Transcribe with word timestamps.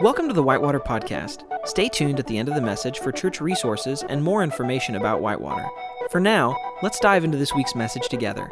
Welcome 0.00 0.26
to 0.26 0.34
the 0.34 0.42
Whitewater 0.42 0.80
Podcast. 0.80 1.44
Stay 1.68 1.88
tuned 1.88 2.18
at 2.18 2.26
the 2.26 2.36
end 2.36 2.48
of 2.48 2.56
the 2.56 2.60
message 2.60 2.98
for 2.98 3.12
church 3.12 3.40
resources 3.40 4.02
and 4.08 4.24
more 4.24 4.42
information 4.42 4.96
about 4.96 5.20
Whitewater. 5.20 5.64
For 6.10 6.18
now, 6.18 6.56
let's 6.82 6.98
dive 6.98 7.22
into 7.22 7.38
this 7.38 7.54
week's 7.54 7.76
message 7.76 8.08
together. 8.08 8.50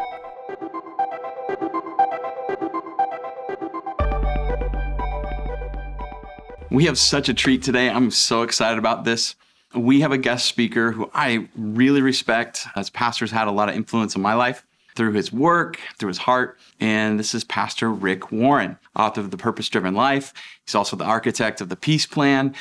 We 6.70 6.84
have 6.84 6.96
such 6.96 7.28
a 7.28 7.34
treat 7.34 7.64
today. 7.64 7.90
I'm 7.90 8.12
so 8.12 8.42
excited 8.42 8.78
about 8.78 9.02
this. 9.02 9.34
We 9.74 10.00
have 10.02 10.12
a 10.12 10.18
guest 10.18 10.46
speaker 10.46 10.92
who 10.92 11.10
I 11.12 11.48
really 11.56 12.02
respect. 12.02 12.68
As 12.76 12.88
pastors, 12.88 13.32
had 13.32 13.48
a 13.48 13.52
lot 13.52 13.68
of 13.68 13.74
influence 13.74 14.14
in 14.14 14.22
my 14.22 14.34
life 14.34 14.64
through 14.94 15.12
his 15.12 15.32
work, 15.32 15.78
through 15.98 16.08
his 16.08 16.18
heart. 16.18 16.58
And 16.80 17.18
this 17.18 17.34
is 17.34 17.44
Pastor 17.44 17.90
Rick 17.90 18.30
Warren, 18.30 18.78
author 18.96 19.20
of 19.20 19.30
The 19.30 19.36
Purpose 19.36 19.68
Driven 19.68 19.94
Life. 19.94 20.32
He's 20.66 20.74
also 20.74 20.96
the 20.96 21.04
architect 21.04 21.60
of 21.60 21.68
the 21.68 21.76
Peace 21.76 22.06
Plan. 22.06 22.54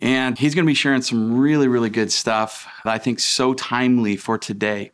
And 0.00 0.38
he's 0.38 0.54
going 0.54 0.64
to 0.64 0.70
be 0.70 0.74
sharing 0.74 1.02
some 1.02 1.38
really, 1.38 1.66
really 1.68 1.90
good 1.90 2.12
stuff 2.12 2.68
that 2.84 2.92
I 2.92 2.98
think 2.98 3.18
so 3.20 3.54
timely 3.54 4.16
for 4.16 4.38
today. 4.38 4.92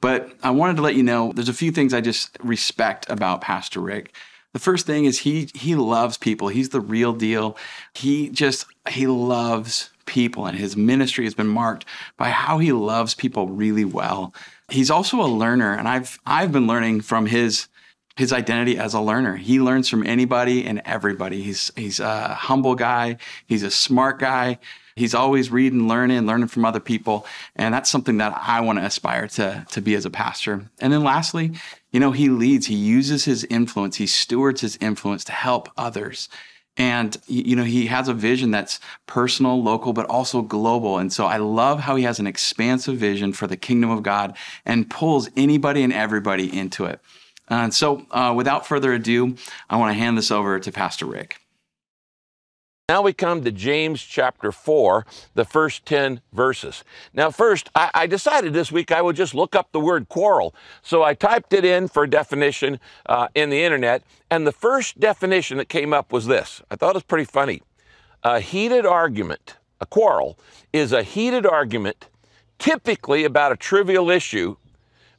But 0.00 0.32
I 0.42 0.50
wanted 0.50 0.76
to 0.76 0.82
let 0.82 0.94
you 0.94 1.02
know 1.02 1.32
there's 1.32 1.48
a 1.48 1.54
few 1.54 1.70
things 1.70 1.92
I 1.92 2.00
just 2.00 2.36
respect 2.42 3.08
about 3.08 3.42
Pastor 3.42 3.80
Rick. 3.80 4.14
The 4.52 4.58
first 4.58 4.86
thing 4.86 5.04
is 5.04 5.20
he 5.20 5.48
he 5.54 5.76
loves 5.76 6.16
people. 6.16 6.48
He's 6.48 6.70
the 6.70 6.80
real 6.80 7.12
deal. 7.12 7.56
He 7.94 8.30
just 8.30 8.66
he 8.88 9.06
loves 9.06 9.90
people 10.06 10.46
and 10.46 10.58
his 10.58 10.76
ministry 10.76 11.24
has 11.24 11.34
been 11.34 11.46
marked 11.46 11.84
by 12.16 12.30
how 12.30 12.58
he 12.58 12.72
loves 12.72 13.14
people 13.14 13.46
really 13.46 13.84
well. 13.84 14.34
He's 14.70 14.90
also 14.90 15.20
a 15.20 15.26
learner 15.26 15.74
and 15.74 15.88
I've 15.88 16.18
I've 16.24 16.52
been 16.52 16.66
learning 16.66 17.02
from 17.02 17.26
his 17.26 17.68
his 18.16 18.32
identity 18.32 18.78
as 18.78 18.94
a 18.94 19.00
learner. 19.00 19.36
He 19.36 19.60
learns 19.60 19.88
from 19.88 20.06
anybody 20.06 20.66
and 20.66 20.82
everybody. 20.84 21.42
He's 21.42 21.72
he's 21.76 22.00
a 22.00 22.34
humble 22.34 22.74
guy, 22.74 23.16
he's 23.46 23.62
a 23.62 23.70
smart 23.70 24.18
guy. 24.18 24.58
He's 24.96 25.14
always 25.14 25.50
reading, 25.50 25.88
learning, 25.88 26.26
learning 26.26 26.48
from 26.48 26.66
other 26.66 26.80
people. 26.80 27.24
And 27.56 27.72
that's 27.72 27.88
something 27.88 28.18
that 28.18 28.36
I 28.36 28.60
want 28.60 28.80
to 28.80 28.84
aspire 28.84 29.28
to, 29.28 29.64
to 29.70 29.80
be 29.80 29.94
as 29.94 30.04
a 30.04 30.10
pastor. 30.10 30.66
And 30.78 30.92
then 30.92 31.02
lastly, 31.02 31.52
you 31.90 32.00
know, 32.00 32.12
he 32.12 32.28
leads, 32.28 32.66
he 32.66 32.74
uses 32.74 33.24
his 33.24 33.44
influence, 33.44 33.96
he 33.96 34.06
stewards 34.06 34.60
his 34.60 34.76
influence 34.76 35.24
to 35.24 35.32
help 35.32 35.70
others. 35.78 36.28
And, 36.76 37.16
you 37.26 37.56
know, 37.56 37.64
he 37.64 37.86
has 37.86 38.08
a 38.08 38.14
vision 38.14 38.50
that's 38.50 38.80
personal, 39.06 39.62
local, 39.62 39.92
but 39.92 40.06
also 40.06 40.40
global. 40.40 40.98
And 40.98 41.12
so 41.12 41.26
I 41.26 41.36
love 41.36 41.80
how 41.80 41.96
he 41.96 42.04
has 42.04 42.18
an 42.18 42.26
expansive 42.26 42.96
vision 42.96 43.32
for 43.32 43.46
the 43.46 43.56
kingdom 43.56 43.90
of 43.90 44.02
God 44.02 44.36
and 44.64 44.88
pulls 44.88 45.28
anybody 45.36 45.82
and 45.82 45.92
everybody 45.92 46.56
into 46.56 46.86
it. 46.86 47.00
And 47.48 47.74
so, 47.74 48.06
uh, 48.12 48.32
without 48.34 48.66
further 48.66 48.92
ado, 48.92 49.36
I 49.68 49.76
want 49.76 49.90
to 49.90 49.98
hand 49.98 50.16
this 50.16 50.30
over 50.30 50.60
to 50.60 50.72
Pastor 50.72 51.04
Rick. 51.04 51.40
Now 52.90 53.02
we 53.02 53.12
come 53.12 53.44
to 53.44 53.52
James 53.52 54.02
chapter 54.02 54.50
4, 54.50 55.06
the 55.36 55.44
first 55.44 55.86
10 55.86 56.22
verses. 56.32 56.82
Now, 57.14 57.30
first, 57.30 57.70
I, 57.72 57.88
I, 57.94 58.06
decided 58.08 58.52
this 58.52 58.72
week 58.72 58.90
I 58.90 59.00
would 59.00 59.14
just 59.14 59.32
look 59.32 59.54
up 59.54 59.70
the 59.70 59.78
word 59.78 60.08
quarrel. 60.08 60.56
So 60.82 61.04
I 61.04 61.14
typed 61.14 61.52
it 61.52 61.64
in 61.64 61.86
for 61.86 62.04
definition 62.08 62.80
uh, 63.06 63.28
in 63.32 63.48
the 63.48 63.62
internet, 63.62 64.02
and 64.28 64.44
the 64.44 64.50
first 64.50 64.98
definition 64.98 65.58
that 65.58 65.68
came 65.68 65.92
up 65.92 66.10
was 66.12 66.26
this. 66.26 66.62
I 66.68 66.74
thought 66.74 66.90
it 66.90 66.94
was 66.94 67.02
pretty 67.04 67.26
funny. 67.26 67.62
A 68.24 68.40
heated 68.40 68.84
argument, 68.84 69.54
a 69.80 69.86
quarrel, 69.86 70.36
is 70.72 70.90
a 70.90 71.04
heated 71.04 71.46
argument 71.46 72.08
typically 72.58 73.22
about 73.22 73.52
a 73.52 73.56
trivial 73.56 74.10
issue 74.10 74.56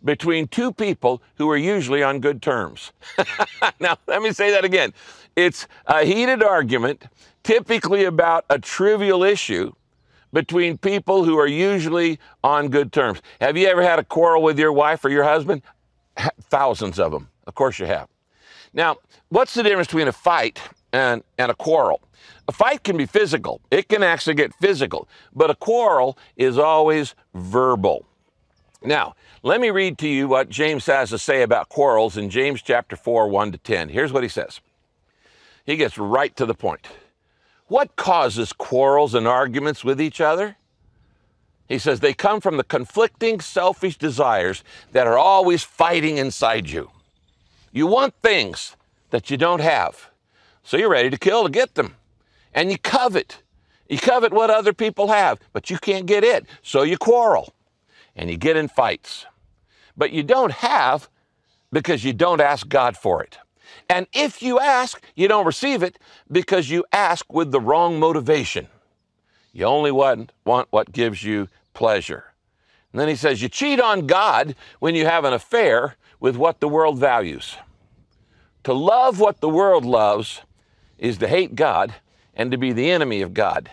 between 0.04 0.50
two 0.50 0.74
people 0.74 1.22
who 1.36 1.50
are 1.50 1.56
usually 1.56 2.04
on 2.04 2.20
good 2.20 2.42
terms. 2.42 2.92
now, 3.80 3.98
let 4.08 4.22
me 4.22 4.34
say 4.34 4.52
that 4.52 4.66
again. 4.66 4.94
It's 5.38 5.68
a 5.88 6.04
heated 6.04 6.44
argument 6.44 7.06
typically 7.44 8.04
about 8.04 8.46
a 8.50 8.60
trivial 8.60 9.24
issue 9.24 9.74
between 10.34 10.78
people 10.78 11.26
who 11.26 11.38
are 11.38 11.48
usually 11.48 12.20
on 12.44 12.70
good 12.70 12.92
terms. 12.92 13.22
Have 13.42 13.58
you 13.58 13.68
ever 13.68 13.82
had 13.82 14.00
a 14.00 14.04
quarrel 14.04 14.42
with 14.42 14.58
your 14.58 14.72
wife 14.72 15.04
or 15.04 15.10
your 15.10 15.24
husband? 15.24 15.62
Thousands 16.44 17.00
of 17.00 17.12
them. 17.12 17.30
Of 17.48 17.56
course 17.56 17.80
you 17.80 17.86
have. 17.86 18.08
Now, 18.74 18.98
what's 19.30 19.54
the 19.54 19.64
difference 19.64 19.88
between 19.88 20.08
a 20.08 20.14
fight 20.14 20.62
and, 20.94 21.24
and 21.38 21.52
a 21.52 21.56
quarrel? 21.56 22.02
A 22.48 22.52
fight 22.52 22.84
can 22.84 22.98
be 22.98 23.06
physical, 23.06 23.62
it 23.72 23.88
can 23.88 24.04
actually 24.04 24.36
get 24.36 24.54
physical, 24.56 25.08
but 25.34 25.50
a 25.50 25.56
quarrel 25.56 26.18
is 26.36 26.58
always 26.58 27.16
verbal. 27.34 28.06
Now, 28.84 29.16
let 29.44 29.62
me 29.62 29.70
read 29.70 29.98
to 30.00 30.08
you 30.08 30.28
what 30.28 30.50
James 30.50 30.86
has 30.88 31.12
to 31.12 31.18
say 31.18 31.44
about 31.44 31.70
quarrels 31.70 32.18
in 32.18 32.30
James 32.30 32.62
chapter 32.62 32.96
4, 32.96 33.28
1 33.28 33.52
to 33.52 33.58
10. 33.58 33.90
Here's 33.90 34.12
what 34.12 34.24
he 34.24 34.30
says. 34.30 34.60
He 35.66 35.76
gets 35.76 35.98
right 35.98 36.36
to 36.36 36.46
the 36.46 36.56
point. 36.56 36.88
What 37.72 37.96
causes 37.96 38.52
quarrels 38.52 39.16
and 39.16 39.26
arguments 39.26 39.82
with 39.82 40.02
each 40.02 40.20
other? 40.20 40.58
He 41.70 41.80
says 41.80 42.02
they 42.02 42.14
come 42.14 42.42
from 42.42 42.58
the 42.58 42.66
conflicting 42.66 43.40
selfish 43.40 43.98
desires 43.98 44.62
that 44.92 45.08
are 45.08 45.18
always 45.18 45.64
fighting 45.64 46.18
inside 46.18 46.70
you. 46.70 46.92
You 47.72 47.88
want 47.88 48.14
things 48.22 48.76
that 49.12 49.32
you 49.32 49.38
don't 49.38 49.62
have, 49.62 50.10
so 50.64 50.76
you're 50.76 50.90
ready 50.90 51.10
to 51.12 51.18
kill 51.18 51.46
to 51.46 51.50
get 51.50 51.76
them. 51.76 51.96
And 52.54 52.70
you 52.74 52.78
covet. 52.78 53.42
You 53.88 54.00
covet 54.00 54.34
what 54.34 54.50
other 54.50 54.74
people 54.74 55.08
have, 55.08 55.40
but 55.54 55.70
you 55.70 55.78
can't 55.78 56.06
get 56.06 56.26
it, 56.26 56.46
so 56.62 56.82
you 56.84 56.98
quarrel 56.98 57.54
and 58.18 58.30
you 58.30 58.36
get 58.36 58.58
in 58.58 58.68
fights. 58.68 59.26
But 59.96 60.12
you 60.12 60.24
don't 60.24 60.52
have 60.52 61.08
because 61.72 62.04
you 62.04 62.12
don't 62.12 62.42
ask 62.42 62.68
God 62.68 62.98
for 62.98 63.24
it. 63.24 63.38
And 63.90 64.08
if 64.14 64.42
you 64.42 64.60
ask, 64.60 65.02
you 65.16 65.28
don't 65.28 65.46
receive 65.46 65.84
it 65.84 65.98
because 66.32 66.70
you 66.70 66.86
ask 66.92 67.32
with 67.34 67.52
the 67.52 67.60
wrong 67.60 68.00
motivation. 68.00 68.68
You 69.54 69.66
only 69.66 69.92
want, 69.92 70.32
want 70.46 70.68
what 70.72 70.92
gives 70.92 71.24
you 71.24 71.48
pleasure. 71.74 72.26
And 72.92 73.00
then 73.00 73.08
he 73.08 73.16
says, 73.16 73.42
You 73.42 73.50
cheat 73.50 73.80
on 73.80 74.08
God 74.08 74.56
when 74.80 74.96
you 74.96 75.06
have 75.06 75.26
an 75.26 75.34
affair 75.34 75.96
with 76.20 76.36
what 76.36 76.60
the 76.60 76.68
world 76.68 76.98
values. 76.98 77.56
To 78.64 78.74
love 78.74 79.20
what 79.20 79.42
the 79.42 79.50
world 79.50 79.86
loves 79.86 80.42
is 80.98 81.18
to 81.18 81.28
hate 81.28 81.56
God 81.56 81.96
and 82.36 82.52
to 82.52 82.58
be 82.58 82.72
the 82.72 82.92
enemy 82.92 83.22
of 83.22 83.34
God. 83.34 83.70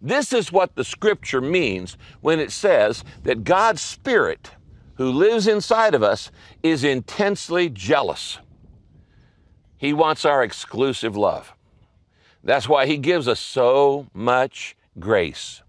This 0.00 0.32
is 0.32 0.50
what 0.50 0.74
the 0.74 0.84
scripture 0.84 1.40
means 1.40 1.96
when 2.20 2.40
it 2.40 2.50
says 2.50 3.04
that 3.22 3.44
God's 3.44 3.82
Spirit, 3.82 4.50
who 4.94 5.10
lives 5.10 5.46
inside 5.46 5.94
of 5.94 6.02
us, 6.02 6.30
is 6.62 6.84
intensely 6.84 7.68
jealous. 7.68 8.38
He 9.82 9.92
wants 9.92 10.24
our 10.24 10.44
exclusive 10.44 11.16
love. 11.16 11.54
That's 12.44 12.68
why 12.68 12.86
He 12.86 12.98
gives 12.98 13.26
us 13.26 13.40
so 13.40 14.06
much 14.14 14.76
grace. 15.00 15.60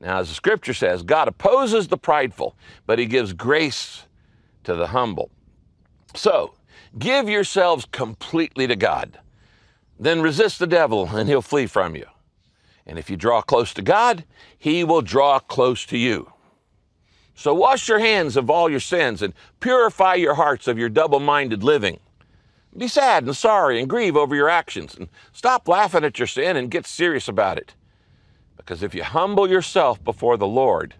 Now, 0.00 0.18
as 0.18 0.30
the 0.30 0.34
scripture 0.34 0.74
says, 0.74 1.04
God 1.04 1.28
opposes 1.28 1.86
the 1.86 1.96
prideful, 1.96 2.56
but 2.86 2.98
He 2.98 3.06
gives 3.06 3.32
grace 3.32 4.02
to 4.64 4.74
the 4.74 4.88
humble. 4.88 5.30
So, 6.12 6.54
give 6.98 7.28
yourselves 7.28 7.86
completely 7.92 8.66
to 8.66 8.74
God. 8.74 9.20
Then 9.96 10.22
resist 10.22 10.58
the 10.58 10.66
devil, 10.66 11.08
and 11.16 11.28
he'll 11.28 11.40
flee 11.40 11.66
from 11.66 11.94
you. 11.94 12.06
And 12.84 12.98
if 12.98 13.08
you 13.08 13.16
draw 13.16 13.42
close 13.42 13.72
to 13.74 13.82
God, 13.82 14.24
He 14.58 14.82
will 14.82 15.02
draw 15.02 15.38
close 15.38 15.86
to 15.86 15.96
you. 15.96 16.32
So 17.36 17.54
wash 17.54 17.88
your 17.88 18.00
hands 18.00 18.36
of 18.36 18.50
all 18.50 18.68
your 18.68 18.80
sins 18.80 19.22
and 19.22 19.34
purify 19.60 20.14
your 20.14 20.34
hearts 20.34 20.66
of 20.66 20.80
your 20.80 20.88
double 20.88 21.20
minded 21.20 21.62
living. 21.62 22.00
Be 22.76 22.88
sad 22.88 23.24
and 23.24 23.36
sorry 23.36 23.80
and 23.80 23.88
grieve 23.88 24.16
over 24.16 24.34
your 24.34 24.48
actions 24.48 24.94
and 24.94 25.08
stop 25.32 25.66
laughing 25.66 26.04
at 26.04 26.18
your 26.18 26.26
sin 26.26 26.56
and 26.56 26.70
get 26.70 26.86
serious 26.86 27.28
about 27.28 27.58
it. 27.58 27.74
Because 28.56 28.82
if 28.82 28.94
you 28.94 29.02
humble 29.02 29.48
yourself 29.48 30.02
before 30.04 30.36
the 30.36 30.46
Lord, 30.46 30.94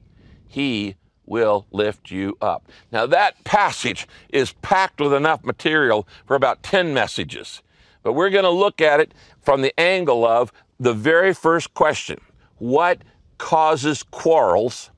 He 0.46 0.96
will 1.26 1.66
lift 1.72 2.10
you 2.10 2.36
up. 2.40 2.68
Now, 2.92 3.06
that 3.06 3.42
passage 3.44 4.06
is 4.30 4.52
packed 4.62 5.00
with 5.00 5.12
enough 5.12 5.44
material 5.44 6.06
for 6.24 6.36
about 6.36 6.62
10 6.62 6.94
messages, 6.94 7.62
but 8.02 8.12
we're 8.12 8.30
going 8.30 8.44
to 8.44 8.50
look 8.50 8.80
at 8.80 9.00
it 9.00 9.12
from 9.42 9.62
the 9.62 9.78
angle 9.78 10.24
of 10.24 10.52
the 10.78 10.94
very 10.94 11.34
first 11.34 11.74
question 11.74 12.20
What 12.58 13.02
causes 13.38 14.02
quarrels? 14.02 14.90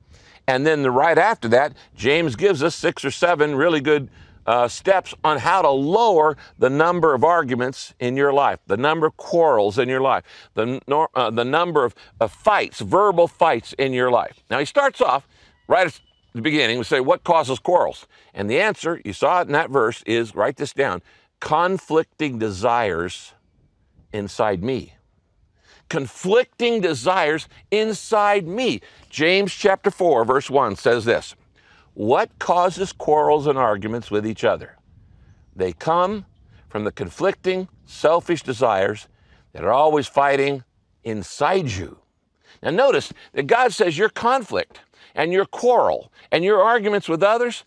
And 0.47 0.65
then 0.65 0.81
the, 0.81 0.89
right 0.89 1.17
after 1.17 1.47
that, 1.49 1.73
James 1.95 2.35
gives 2.35 2.63
us 2.63 2.75
six 2.75 3.05
or 3.05 3.11
seven 3.11 3.55
really 3.55 3.81
good 3.81 4.09
uh, 4.49 4.67
steps 4.67 5.13
on 5.23 5.37
how 5.37 5.61
to 5.61 5.69
lower 5.69 6.35
the 6.57 6.71
number 6.71 7.13
of 7.13 7.23
arguments 7.23 7.93
in 7.99 8.17
your 8.17 8.33
life, 8.33 8.59
the 8.65 8.77
number 8.77 9.05
of 9.05 9.15
quarrels 9.15 9.77
in 9.77 9.87
your 9.87 10.01
life, 10.01 10.23
the, 10.55 10.81
uh, 11.13 11.29
the 11.29 11.45
number 11.45 11.85
of, 11.85 11.93
of 12.19 12.31
fights, 12.31 12.79
verbal 12.79 13.27
fights 13.27 13.73
in 13.73 13.93
your 13.93 14.09
life. 14.09 14.43
Now, 14.49 14.57
he 14.57 14.65
starts 14.65 15.01
off 15.01 15.27
right 15.67 15.85
at 15.85 16.01
the 16.33 16.41
beginning, 16.41 16.79
we 16.79 16.83
say, 16.83 16.99
What 16.99 17.23
causes 17.23 17.59
quarrels? 17.59 18.07
And 18.33 18.49
the 18.49 18.59
answer, 18.59 18.99
you 19.05 19.13
saw 19.13 19.41
it 19.41 19.45
in 19.45 19.53
that 19.53 19.69
verse, 19.69 20.01
is 20.07 20.33
write 20.33 20.57
this 20.57 20.73
down 20.73 21.03
conflicting 21.39 22.39
desires 22.39 23.33
inside 24.11 24.63
me. 24.63 24.95
Conflicting 25.89 26.81
desires 26.81 27.47
inside 27.69 28.47
me. 28.47 28.81
James 29.11 29.53
chapter 29.53 29.91
4, 29.91 30.25
verse 30.25 30.49
1 30.49 30.75
says 30.75 31.05
this 31.05 31.35
what 31.99 32.39
causes 32.39 32.93
quarrels 32.93 33.45
and 33.45 33.57
arguments 33.57 34.09
with 34.09 34.25
each 34.25 34.45
other? 34.45 34.77
They 35.53 35.73
come 35.73 36.25
from 36.69 36.85
the 36.85 36.93
conflicting, 36.93 37.67
selfish 37.85 38.41
desires 38.41 39.09
that 39.51 39.65
are 39.65 39.73
always 39.73 40.07
fighting 40.07 40.63
inside 41.03 41.67
you. 41.67 41.99
Now, 42.63 42.69
notice 42.69 43.11
that 43.33 43.47
God 43.47 43.73
says 43.73 43.97
your 43.97 44.07
conflict 44.07 44.79
and 45.13 45.33
your 45.33 45.43
quarrel 45.43 46.09
and 46.31 46.41
your 46.41 46.63
arguments 46.63 47.09
with 47.09 47.21
others 47.21 47.65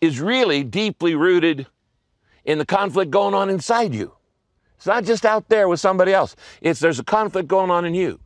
is 0.00 0.20
really 0.20 0.62
deeply 0.62 1.16
rooted 1.16 1.66
in 2.44 2.58
the 2.58 2.66
conflict 2.66 3.10
going 3.10 3.34
on 3.34 3.50
inside 3.50 3.96
you. 3.96 4.14
It's 4.76 4.86
not 4.86 5.02
just 5.02 5.26
out 5.26 5.48
there 5.48 5.66
with 5.66 5.80
somebody 5.80 6.12
else. 6.12 6.36
It's 6.60 6.78
there's 6.78 7.00
a 7.00 7.04
conflict 7.04 7.48
going 7.48 7.72
on 7.72 7.84
in 7.84 7.94
you. 7.94 8.20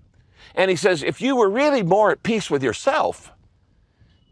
And 0.54 0.70
he 0.70 0.76
says 0.76 1.02
if 1.02 1.22
you 1.22 1.34
were 1.34 1.48
really 1.48 1.82
more 1.82 2.10
at 2.10 2.22
peace 2.22 2.50
with 2.50 2.62
yourself, 2.62 3.32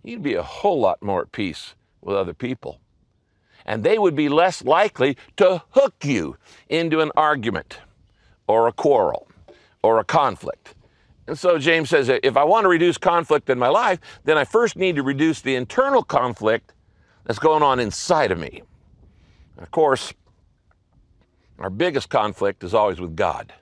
you'd 0.04 0.22
be 0.22 0.34
a 0.34 0.42
whole 0.42 0.78
lot 0.78 1.02
more 1.02 1.22
at 1.22 1.32
peace 1.32 1.74
with 2.00 2.16
other 2.16 2.34
people. 2.34 2.80
And 3.66 3.82
they 3.82 3.98
would 3.98 4.14
be 4.14 4.28
less 4.28 4.62
likely 4.62 5.16
to 5.38 5.62
hook 5.70 6.04
you 6.04 6.36
into 6.68 7.00
an 7.00 7.10
argument 7.16 7.78
or 8.46 8.68
a 8.68 8.72
quarrel 8.72 9.26
or 9.82 9.98
a 9.98 10.04
conflict. 10.04 10.74
And 11.26 11.38
so 11.38 11.58
James 11.58 11.88
says 11.88 12.10
if 12.10 12.36
I 12.36 12.44
want 12.44 12.64
to 12.64 12.68
reduce 12.68 12.98
conflict 12.98 13.48
in 13.48 13.58
my 13.58 13.68
life, 13.68 13.98
then 14.24 14.36
I 14.36 14.44
first 14.44 14.76
need 14.76 14.96
to 14.96 15.02
reduce 15.02 15.40
the 15.40 15.54
internal 15.54 16.02
conflict 16.02 16.74
that's 17.24 17.38
going 17.38 17.62
on 17.62 17.80
inside 17.80 18.30
of 18.30 18.38
me. 18.38 18.62
Of 19.56 19.70
course, 19.70 20.12
our 21.58 21.70
biggest 21.70 22.10
conflict 22.10 22.62
is 22.62 22.74
always 22.74 23.00
with 23.00 23.16
God. 23.16 23.54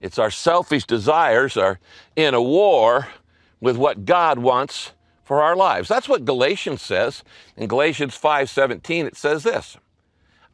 It's 0.00 0.18
our 0.18 0.32
selfish 0.32 0.84
desires 0.84 1.56
are 1.56 1.78
in 2.16 2.34
a 2.34 2.42
war 2.42 3.06
with 3.60 3.76
what 3.76 4.04
God 4.04 4.40
wants 4.40 4.92
for 5.32 5.42
our 5.42 5.56
lives. 5.56 5.88
That's 5.88 6.10
what 6.10 6.26
Galatians 6.26 6.82
says. 6.82 7.24
In 7.56 7.66
Galatians 7.66 8.14
5:17 8.14 9.06
it 9.06 9.16
says 9.16 9.44
this. 9.44 9.78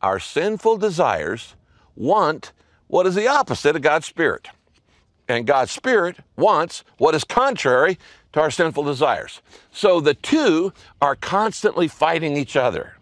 Our 0.03 0.21
sinful 0.21 0.77
desires 0.77 1.57
want 1.97 2.53
what 2.87 3.05
is 3.05 3.17
the 3.17 3.27
opposite 3.27 3.75
of 3.75 3.83
God's 3.83 4.07
spirit. 4.07 4.47
And 5.27 5.49
God's 5.49 5.73
spirit 5.73 6.19
wants 6.37 6.85
what 6.97 7.17
is 7.17 7.25
contrary 7.25 7.99
to 8.33 8.41
our 8.41 8.53
sinful 8.53 8.85
desires. 8.85 9.43
So 9.73 9.99
the 9.99 10.15
two 10.15 10.73
are 11.03 11.17
constantly 11.17 11.89
fighting 11.89 12.37
each 12.37 12.55
other. 12.55 12.99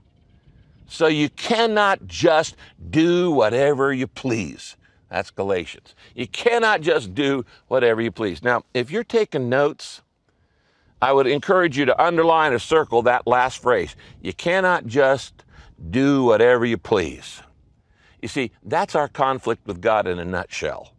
So 0.89 1.09
you 1.09 1.29
cannot 1.29 2.07
just 2.07 2.57
do 2.89 3.31
whatever 3.31 3.93
you 3.93 4.07
please. 4.07 4.77
That's 5.11 5.31
Galatians. 5.31 5.95
You 6.15 6.27
cannot 6.27 6.81
just 6.81 7.15
do 7.15 7.45
whatever 7.69 8.01
you 8.01 8.11
please. 8.11 8.43
Now, 8.43 8.63
if 8.73 8.91
you're 8.91 9.05
taking 9.05 9.51
notes, 9.51 10.01
I 11.01 11.13
would 11.13 11.27
encourage 11.27 11.79
you 11.79 11.85
to 11.87 12.03
underline 12.03 12.53
or 12.53 12.59
circle 12.59 13.03
that 13.03 13.27
last 13.27 13.61
phrase. 13.61 13.95
You 14.23 14.33
cannot 14.33 14.87
just 14.87 15.45
do 15.91 16.25
whatever 16.25 16.65
you 16.65 16.79
please. 16.79 17.43
You 18.23 18.29
see, 18.29 18.53
that's 18.63 18.95
our 18.95 19.09
conflict 19.09 19.67
with 19.67 19.81
God 19.81 20.07
in 20.07 20.19
a 20.19 20.25
nutshell. 20.25 20.93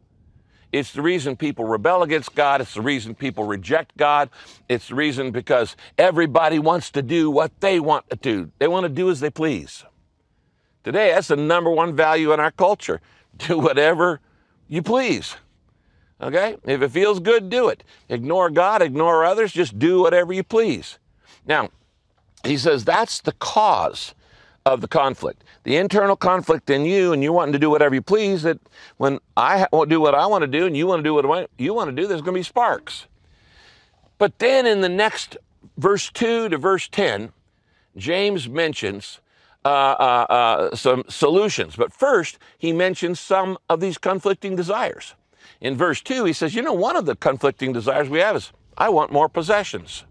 It's 0.71 0.91
the 0.91 1.01
reason 1.01 1.35
people 1.35 1.65
rebel 1.65 2.03
against 2.03 2.35
God. 2.35 2.61
It's 2.61 2.73
the 2.73 2.81
reason 2.81 3.15
people 3.15 3.45
reject 3.45 3.95
God. 3.97 4.29
It's 4.69 4.89
the 4.89 4.95
reason 4.95 5.31
because 5.31 5.75
everybody 5.97 6.59
wants 6.59 6.91
to 6.91 7.01
do 7.01 7.31
what 7.31 7.59
they 7.61 7.79
want 7.79 8.09
to 8.09 8.17
do. 8.17 8.51
They 8.59 8.67
want 8.67 8.83
to 8.83 8.89
do 8.89 9.09
as 9.09 9.19
they 9.19 9.29
please. 9.29 9.83
Today, 10.83 11.11
that's 11.11 11.29
the 11.29 11.35
number 11.35 11.69
one 11.69 11.95
value 11.95 12.31
in 12.31 12.39
our 12.39 12.51
culture. 12.51 13.01
Do 13.37 13.59
whatever 13.59 14.21
you 14.69 14.81
please. 14.81 15.35
Okay? 16.21 16.57
If 16.65 16.81
it 16.81 16.89
feels 16.89 17.19
good, 17.19 17.49
do 17.49 17.69
it. 17.69 17.83
Ignore 18.09 18.49
God, 18.49 18.81
ignore 18.81 19.25
others, 19.25 19.51
just 19.51 19.77
do 19.77 20.01
whatever 20.01 20.33
you 20.33 20.43
please. 20.43 20.97
Now, 21.45 21.69
he 22.43 22.57
says 22.57 22.85
that's 22.85 23.21
the 23.21 23.33
cause 23.33 24.13
of 24.65 24.81
the 24.81 24.87
conflict. 24.87 25.43
The 25.63 25.77
internal 25.77 26.15
conflict 26.15 26.69
in 26.69 26.85
you 26.85 27.13
and 27.13 27.23
you 27.23 27.31
wanting 27.31 27.53
to 27.53 27.59
do 27.59 27.69
whatever 27.69 27.95
you 27.95 28.01
please, 28.01 28.43
that 28.43 28.59
when 28.97 29.19
I 29.35 29.67
do 29.87 30.01
what 30.01 30.15
I 30.15 30.25
want 30.25 30.41
to 30.41 30.47
do 30.47 30.65
and 30.65 30.75
you 30.75 30.87
want 30.87 30.99
to 30.99 31.03
do 31.03 31.13
what 31.13 31.49
you 31.57 31.73
want 31.73 31.89
to 31.89 31.95
do, 31.95 32.07
there's 32.07 32.21
going 32.21 32.33
to 32.33 32.39
be 32.39 32.43
sparks. 32.43 33.07
But 34.17 34.39
then 34.39 34.65
in 34.65 34.81
the 34.81 34.89
next 34.89 35.37
verse 35.77 36.09
2 36.09 36.49
to 36.49 36.57
verse 36.57 36.87
10, 36.87 37.31
James 37.95 38.47
mentions 38.47 39.19
uh, 39.63 39.67
uh, 39.67 40.25
uh, 40.29 40.75
some 40.75 41.03
solutions. 41.09 41.75
But 41.75 41.91
first, 41.91 42.37
he 42.57 42.71
mentions 42.71 43.19
some 43.19 43.57
of 43.69 43.79
these 43.79 43.97
conflicting 43.97 44.55
desires. 44.55 45.13
In 45.61 45.75
verse 45.75 46.01
2, 46.01 46.25
he 46.25 46.33
says, 46.33 46.55
You 46.55 46.61
know, 46.61 46.73
one 46.73 46.95
of 46.95 47.05
the 47.05 47.15
conflicting 47.15 47.73
desires 47.73 48.09
we 48.09 48.19
have 48.19 48.35
is, 48.35 48.51
I 48.77 48.89
want 48.89 49.11
more 49.11 49.29
possessions. 49.29 50.05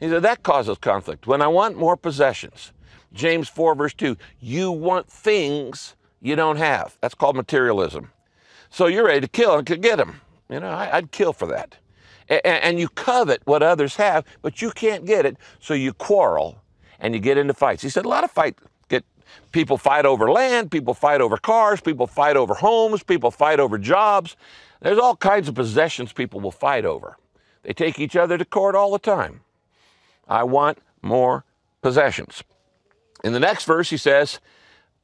He 0.00 0.08
said, 0.08 0.22
That 0.22 0.42
causes 0.42 0.78
conflict. 0.78 1.26
When 1.26 1.42
I 1.42 1.48
want 1.48 1.76
more 1.76 1.96
possessions, 1.96 2.72
James 3.12 3.48
4, 3.48 3.74
verse 3.74 3.94
2, 3.94 4.16
you 4.40 4.70
want 4.70 5.08
things 5.08 5.94
you 6.20 6.36
don't 6.36 6.56
have. 6.56 6.96
That's 7.00 7.14
called 7.14 7.36
materialism. 7.36 8.10
So 8.70 8.86
you're 8.86 9.06
ready 9.06 9.20
to 9.20 9.28
kill 9.28 9.56
and 9.56 9.66
could 9.66 9.82
get 9.82 9.98
them. 9.98 10.20
You 10.48 10.60
know, 10.60 10.68
I, 10.68 11.00
would 11.00 11.12
kill 11.12 11.32
for 11.32 11.46
that. 11.48 11.76
A- 12.28 12.46
and 12.46 12.78
you 12.78 12.88
covet 12.88 13.42
what 13.44 13.62
others 13.62 13.96
have, 13.96 14.24
but 14.42 14.60
you 14.60 14.70
can't 14.70 15.04
get 15.04 15.24
it, 15.26 15.36
so 15.60 15.74
you 15.74 15.92
quarrel 15.92 16.60
and 16.98 17.14
you 17.14 17.20
get 17.20 17.38
into 17.38 17.54
fights. 17.54 17.82
He 17.82 17.88
said 17.88 18.04
a 18.04 18.08
lot 18.08 18.24
of 18.24 18.30
fight 18.30 18.56
get 18.58 18.73
people 19.52 19.78
fight 19.78 20.06
over 20.06 20.30
land, 20.30 20.70
people 20.70 20.94
fight 20.94 21.20
over 21.20 21.36
cars, 21.36 21.80
people 21.80 22.06
fight 22.06 22.36
over 22.36 22.54
homes, 22.54 23.02
people 23.02 23.30
fight 23.30 23.60
over 23.60 23.78
jobs. 23.78 24.36
There's 24.80 24.98
all 24.98 25.16
kinds 25.16 25.48
of 25.48 25.54
possessions 25.54 26.12
people 26.12 26.40
will 26.40 26.50
fight 26.50 26.84
over. 26.84 27.16
They 27.62 27.72
take 27.72 27.98
each 27.98 28.16
other 28.16 28.36
to 28.36 28.44
court 28.44 28.74
all 28.74 28.92
the 28.92 28.98
time. 28.98 29.40
I 30.28 30.44
want 30.44 30.78
more 31.02 31.44
possessions. 31.82 32.42
In 33.22 33.32
the 33.32 33.40
next 33.40 33.64
verse, 33.64 33.90
he 33.90 33.96
says, 33.96 34.40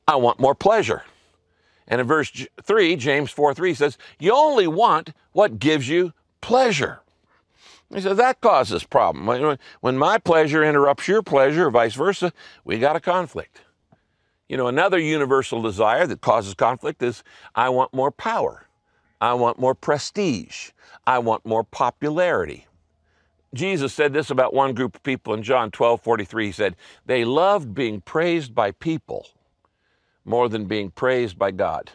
I 0.06 0.17
want 0.17 0.41
more 0.41 0.55
pleasure. 0.55 1.05
And 1.88 2.00
in 2.00 2.06
verse 2.06 2.47
3, 2.62 2.97
James 2.97 3.31
4 3.31 3.55
3 3.55 3.75
says, 3.75 3.99
You 4.19 4.33
only 4.33 4.67
want 4.67 5.11
what 5.33 5.59
gives 5.59 5.88
you 5.88 6.12
pleasure. 6.41 7.00
He 7.93 8.00
says 8.00 8.17
that 8.19 8.41
causes 8.41 8.85
problem. 8.85 9.59
When 9.81 9.99
my 9.99 10.19
pleasure 10.19 10.62
interrupts 10.62 11.09
your 11.09 11.23
pleasure, 11.23 11.67
or 11.67 11.71
vice 11.71 11.94
versa, 11.94 12.33
we 12.65 12.79
got 12.79 12.94
a 12.94 13.00
conflict. 13.00 13.62
You 14.50 14.56
know, 14.56 14.67
another 14.67 14.99
universal 14.99 15.62
desire 15.62 16.08
that 16.08 16.23
causes 16.23 16.55
conflict 16.55 17.05
is 17.05 17.23
I 17.55 17.69
want 17.69 17.94
more 17.94 18.11
power. 18.11 18.67
I 19.20 19.35
want 19.35 19.61
more 19.61 19.76
prestige. 19.76 20.70
I 21.06 21.20
want 21.20 21.47
more 21.47 21.62
popularity. 21.62 22.67
Jesus 23.55 23.94
said 23.94 24.12
this 24.12 24.29
about 24.29 24.52
one 24.52 24.75
group 24.75 24.97
of 24.97 25.05
people 25.05 25.35
in 25.35 25.44
John 25.44 25.70
12 25.70 26.02
43. 26.02 26.47
He 26.47 26.50
said, 26.50 26.75
They 27.06 27.25
loved 27.25 27.76
being 27.76 28.00
praised 28.00 28.52
by 28.52 28.73
people 28.73 29.29
more 30.25 30.49
than 30.49 30.64
being 30.64 30.91
praised 30.91 31.38
by 31.38 31.52
God. 31.52 31.93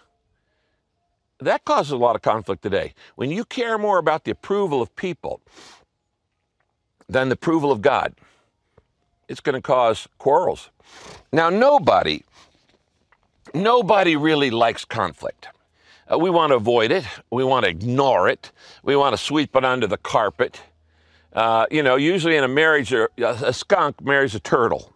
That 1.39 1.65
causes 1.65 1.91
a 1.91 1.97
lot 1.97 2.15
of 2.15 2.21
conflict 2.21 2.63
today. 2.63 2.93
When 3.17 3.31
you 3.31 3.43
care 3.43 3.77
more 3.77 3.97
about 3.97 4.23
the 4.23 4.31
approval 4.31 4.81
of 4.81 4.95
people 4.95 5.41
than 7.09 7.27
the 7.27 7.33
approval 7.33 7.73
of 7.73 7.81
God, 7.81 8.13
it's 9.27 9.41
going 9.41 9.55
to 9.55 9.61
cause 9.61 10.07
quarrels. 10.17 10.69
Now, 11.31 11.49
nobody, 11.49 12.21
nobody 13.55 14.15
really 14.15 14.51
likes 14.51 14.85
conflict. 14.85 15.47
Uh, 16.11 16.19
we 16.19 16.29
want 16.29 16.51
to 16.51 16.55
avoid 16.55 16.91
it. 16.91 17.05
We 17.31 17.43
want 17.43 17.65
to 17.65 17.69
ignore 17.69 18.29
it. 18.29 18.51
We 18.83 18.95
want 18.95 19.13
to 19.13 19.17
sweep 19.17 19.55
it 19.55 19.65
under 19.65 19.87
the 19.87 19.97
carpet. 19.97 20.61
Uh, 21.33 21.65
you 21.71 21.83
know, 21.83 21.95
usually 21.95 22.37
in 22.37 22.43
a 22.43 22.47
marriage, 22.47 22.93
a, 22.93 23.53
skunk 23.53 24.01
marries 24.01 24.35
a 24.35 24.39
turtle. 24.39 24.93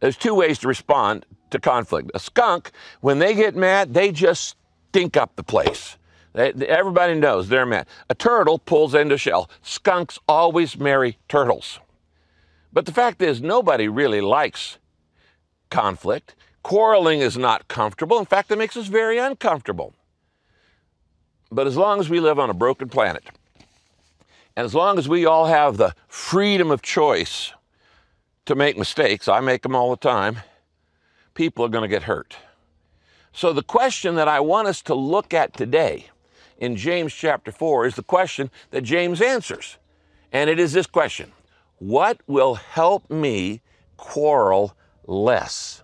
There's 0.00 0.16
two 0.16 0.34
ways 0.34 0.58
to 0.60 0.68
respond 0.68 1.24
to 1.50 1.58
conflict. 1.58 2.10
A 2.14 2.18
skunk, 2.18 2.70
when 3.00 3.18
they 3.18 3.34
get 3.34 3.56
mad, 3.56 3.94
they 3.94 4.12
just 4.12 4.56
stink 4.90 5.16
up 5.16 5.34
the 5.36 5.42
place. 5.42 5.96
They, 6.34 6.52
everybody 6.52 7.14
knows 7.14 7.48
they're 7.48 7.66
mad. 7.66 7.86
A 8.10 8.14
turtle 8.14 8.58
pulls 8.58 8.94
into 8.94 9.16
shell. 9.16 9.48
Skunks 9.62 10.18
always 10.28 10.78
marry 10.78 11.18
turtles. 11.28 11.80
But 12.72 12.86
the 12.86 12.92
fact 12.92 13.22
is, 13.22 13.40
nobody 13.40 13.88
really 13.88 14.20
likes 14.20 14.78
conflict. 15.70 16.34
Quarreling 16.64 17.20
is 17.20 17.36
not 17.36 17.68
comfortable. 17.68 18.18
In 18.18 18.24
fact, 18.24 18.50
it 18.50 18.56
makes 18.56 18.74
us 18.74 18.86
very 18.86 19.18
uncomfortable. 19.18 19.92
But 21.52 21.66
as 21.66 21.76
long 21.76 22.00
as 22.00 22.08
we 22.08 22.20
live 22.20 22.38
on 22.38 22.48
a 22.48 22.54
broken 22.54 22.88
planet, 22.88 23.22
and 24.56 24.64
as 24.64 24.74
long 24.74 24.98
as 24.98 25.06
we 25.06 25.26
all 25.26 25.44
have 25.44 25.76
the 25.76 25.94
freedom 26.08 26.70
of 26.70 26.80
choice 26.80 27.52
to 28.46 28.54
make 28.54 28.78
mistakes, 28.78 29.28
I 29.28 29.40
make 29.40 29.62
them 29.62 29.76
all 29.76 29.90
the 29.90 29.98
time, 29.98 30.38
people 31.34 31.66
are 31.66 31.68
going 31.68 31.82
to 31.82 31.88
get 31.88 32.04
hurt. 32.04 32.38
So, 33.30 33.52
the 33.52 33.62
question 33.62 34.14
that 34.14 34.26
I 34.26 34.40
want 34.40 34.66
us 34.66 34.80
to 34.82 34.94
look 34.94 35.34
at 35.34 35.54
today 35.54 36.06
in 36.56 36.76
James 36.76 37.12
chapter 37.12 37.52
4 37.52 37.86
is 37.86 37.94
the 37.94 38.02
question 38.02 38.50
that 38.70 38.84
James 38.84 39.20
answers. 39.20 39.76
And 40.32 40.48
it 40.48 40.58
is 40.58 40.72
this 40.72 40.86
question 40.86 41.30
What 41.78 42.20
will 42.26 42.54
help 42.54 43.10
me 43.10 43.60
quarrel 43.98 44.74
less? 45.06 45.83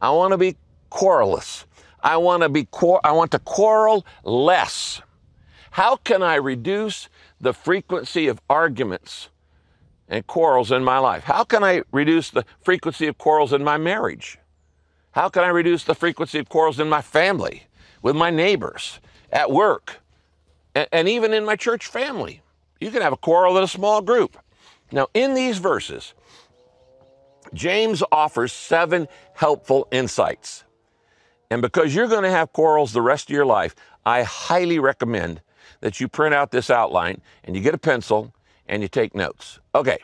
I 0.00 0.10
want 0.10 0.32
to 0.32 0.38
be 0.38 0.56
quarrelless. 0.90 1.64
I 2.02 2.16
want 2.16 2.42
to 2.42 2.48
be 2.48 2.66
I 3.04 3.12
want 3.12 3.30
to 3.32 3.38
quarrel 3.38 4.06
less. 4.24 5.02
How 5.72 5.96
can 5.96 6.22
I 6.22 6.36
reduce 6.36 7.08
the 7.40 7.52
frequency 7.52 8.26
of 8.26 8.40
arguments 8.48 9.28
and 10.08 10.26
quarrels 10.26 10.72
in 10.72 10.82
my 10.82 10.98
life? 10.98 11.24
How 11.24 11.44
can 11.44 11.62
I 11.62 11.82
reduce 11.92 12.30
the 12.30 12.44
frequency 12.60 13.06
of 13.06 13.18
quarrels 13.18 13.52
in 13.52 13.62
my 13.62 13.76
marriage? 13.76 14.38
How 15.12 15.28
can 15.28 15.44
I 15.44 15.48
reduce 15.48 15.84
the 15.84 15.94
frequency 15.94 16.38
of 16.38 16.48
quarrels 16.48 16.80
in 16.80 16.88
my 16.88 17.02
family, 17.02 17.64
with 18.02 18.16
my 18.16 18.30
neighbors, 18.30 19.00
at 19.32 19.50
work, 19.50 20.00
and, 20.74 20.88
and 20.92 21.08
even 21.08 21.32
in 21.32 21.44
my 21.44 21.56
church 21.56 21.86
family. 21.86 22.42
You 22.80 22.90
can 22.90 23.02
have 23.02 23.12
a 23.12 23.16
quarrel 23.16 23.56
in 23.58 23.64
a 23.64 23.68
small 23.68 24.00
group. 24.00 24.38
Now, 24.92 25.08
in 25.14 25.34
these 25.34 25.58
verses, 25.58 26.14
James 27.54 28.02
offers 28.12 28.52
seven 28.52 29.08
helpful 29.34 29.88
insights. 29.90 30.64
And 31.50 31.60
because 31.60 31.94
you're 31.94 32.08
going 32.08 32.22
to 32.22 32.30
have 32.30 32.52
quarrels 32.52 32.92
the 32.92 33.02
rest 33.02 33.28
of 33.28 33.34
your 33.34 33.46
life, 33.46 33.74
I 34.06 34.22
highly 34.22 34.78
recommend 34.78 35.40
that 35.80 36.00
you 36.00 36.08
print 36.08 36.34
out 36.34 36.50
this 36.52 36.70
outline 36.70 37.20
and 37.44 37.56
you 37.56 37.62
get 37.62 37.74
a 37.74 37.78
pencil 37.78 38.32
and 38.68 38.82
you 38.82 38.88
take 38.88 39.14
notes. 39.14 39.58
Okay, 39.74 39.98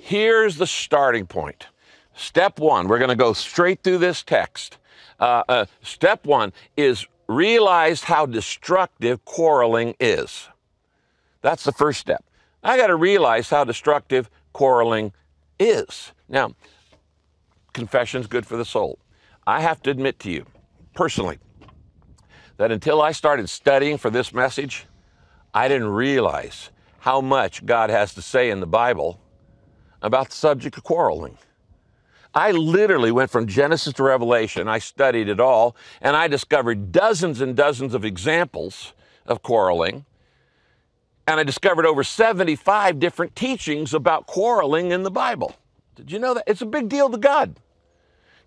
here's 0.00 0.56
the 0.56 0.66
starting 0.66 1.26
point. 1.26 1.66
Step 2.14 2.60
one, 2.60 2.88
we're 2.88 2.98
going 2.98 3.08
to 3.08 3.16
go 3.16 3.32
straight 3.32 3.82
through 3.82 3.98
this 3.98 4.22
text. 4.22 4.78
Uh, 5.18 5.42
uh, 5.48 5.64
step 5.82 6.26
one 6.26 6.52
is 6.76 7.06
realize 7.26 8.04
how 8.04 8.26
destructive 8.26 9.24
quarreling 9.24 9.94
is. 9.98 10.48
That's 11.40 11.64
the 11.64 11.72
first 11.72 12.00
step. 12.00 12.24
I 12.62 12.76
got 12.76 12.88
to 12.88 12.96
realize 12.96 13.50
how 13.50 13.64
destructive 13.64 14.30
quarreling 14.52 15.12
is. 15.58 16.12
Now, 16.28 16.54
confession's 17.72 18.26
good 18.26 18.46
for 18.46 18.56
the 18.56 18.64
soul. 18.64 18.98
I 19.46 19.60
have 19.60 19.82
to 19.82 19.90
admit 19.90 20.18
to 20.20 20.30
you, 20.30 20.46
personally, 20.94 21.38
that 22.56 22.70
until 22.70 23.02
I 23.02 23.12
started 23.12 23.48
studying 23.48 23.98
for 23.98 24.10
this 24.10 24.32
message, 24.32 24.86
I 25.54 25.68
didn't 25.68 25.88
realize 25.88 26.70
how 27.00 27.20
much 27.20 27.66
God 27.66 27.90
has 27.90 28.14
to 28.14 28.22
say 28.22 28.50
in 28.50 28.60
the 28.60 28.66
Bible 28.66 29.20
about 30.00 30.30
the 30.30 30.36
subject 30.36 30.76
of 30.76 30.84
quarreling. 30.84 31.38
I 32.34 32.52
literally 32.52 33.12
went 33.12 33.30
from 33.30 33.46
Genesis 33.46 33.92
to 33.94 34.02
Revelation. 34.02 34.68
I 34.68 34.78
studied 34.78 35.28
it 35.28 35.40
all, 35.40 35.76
and 36.00 36.16
I 36.16 36.28
discovered 36.28 36.92
dozens 36.92 37.40
and 37.40 37.54
dozens 37.54 37.92
of 37.92 38.04
examples 38.04 38.94
of 39.26 39.42
quarreling. 39.42 40.06
And 41.26 41.38
I 41.38 41.44
discovered 41.44 41.86
over 41.86 42.02
75 42.02 42.98
different 42.98 43.36
teachings 43.36 43.92
about 43.92 44.26
quarreling 44.26 44.92
in 44.92 45.02
the 45.02 45.10
Bible. 45.10 45.54
Did 45.94 46.10
you 46.10 46.18
know 46.18 46.34
that? 46.34 46.44
It's 46.46 46.62
a 46.62 46.66
big 46.66 46.88
deal 46.88 47.10
to 47.10 47.18
God. 47.18 47.56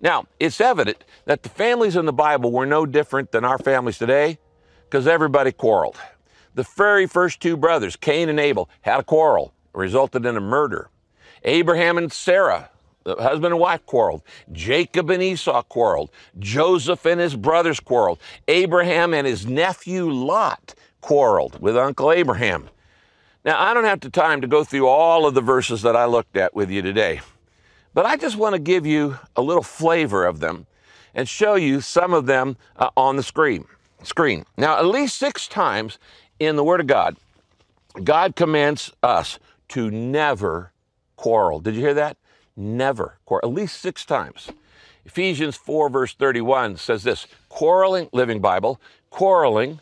Now, 0.01 0.25
it's 0.39 0.59
evident 0.59 1.03
that 1.25 1.43
the 1.43 1.49
families 1.49 1.95
in 1.95 2.05
the 2.05 2.13
Bible 2.13 2.51
were 2.51 2.65
no 2.65 2.85
different 2.85 3.31
than 3.31 3.45
our 3.45 3.57
families 3.57 3.97
today 3.97 4.39
because 4.89 5.07
everybody 5.07 5.51
quarreled. 5.51 5.97
The 6.53 6.63
very 6.63 7.07
first 7.07 7.41
two 7.41 7.57
brothers, 7.57 7.95
Cain 7.95 8.29
and 8.29 8.39
Abel, 8.39 8.69
had 8.81 8.99
a 8.99 9.03
quarrel, 9.03 9.53
resulted 9.73 10.25
in 10.25 10.37
a 10.37 10.41
murder. 10.41 10.89
Abraham 11.43 11.97
and 11.97 12.11
Sarah, 12.11 12.69
the 13.03 13.15
husband 13.15 13.53
and 13.53 13.59
wife, 13.59 13.85
quarreled. 13.85 14.23
Jacob 14.51 15.09
and 15.09 15.21
Esau 15.21 15.61
quarreled. 15.63 16.09
Joseph 16.39 17.05
and 17.05 17.19
his 17.19 17.35
brothers 17.35 17.79
quarreled. 17.79 18.19
Abraham 18.47 19.13
and 19.13 19.27
his 19.27 19.45
nephew 19.45 20.09
Lot 20.09 20.73
quarreled 21.01 21.61
with 21.61 21.77
Uncle 21.77 22.11
Abraham. 22.11 22.69
Now, 23.43 23.61
I 23.61 23.75
don't 23.75 23.83
have 23.83 23.99
the 23.99 24.09
time 24.09 24.41
to 24.41 24.47
go 24.47 24.63
through 24.63 24.87
all 24.87 25.27
of 25.27 25.35
the 25.35 25.41
verses 25.41 25.83
that 25.83 25.95
I 25.95 26.05
looked 26.05 26.35
at 26.35 26.55
with 26.55 26.71
you 26.71 26.81
today. 26.81 27.21
But 27.95 28.05
I 28.05 28.17
just 28.17 28.35
want 28.35 28.53
to 28.53 28.59
give 28.59 28.85
you 28.85 29.17
a 29.37 29.41
little 29.41 29.63
flavor 29.63 30.25
of 30.25 30.41
them 30.41 30.67
and 31.15 31.29
show 31.29 31.55
you 31.55 31.79
some 31.79 32.13
of 32.13 32.25
them 32.25 32.57
uh, 32.75 32.89
on 32.97 33.15
the 33.15 33.23
screen. 33.23 33.65
Screen. 34.03 34.45
Now, 34.57 34.77
at 34.77 34.85
least 34.85 35.17
six 35.17 35.47
times 35.47 35.97
in 36.37 36.57
the 36.57 36.63
Word 36.63 36.81
of 36.81 36.87
God, 36.87 37.15
God 38.03 38.35
commands 38.35 38.91
us 39.01 39.39
to 39.69 39.89
never 39.89 40.73
quarrel. 41.15 41.61
Did 41.61 41.75
you 41.75 41.81
hear 41.81 41.93
that? 41.93 42.17
Never 42.57 43.17
quarrel. 43.25 43.49
At 43.49 43.55
least 43.55 43.79
six 43.79 44.03
times. 44.03 44.49
Ephesians 45.05 45.55
4, 45.55 45.89
verse 45.89 46.13
31 46.13 46.75
says 46.75 47.03
this 47.03 47.27
quarreling, 47.47 48.09
Living 48.11 48.41
Bible, 48.41 48.81
quarreling, 49.09 49.79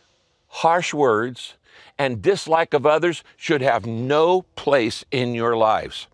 harsh 0.47 0.93
words, 0.93 1.55
and 1.97 2.21
dislike 2.21 2.75
of 2.75 2.85
others 2.85 3.23
should 3.37 3.61
have 3.61 3.87
no 3.87 4.43
place 4.55 5.03
in 5.09 5.33
your 5.33 5.57
lives. 5.57 6.05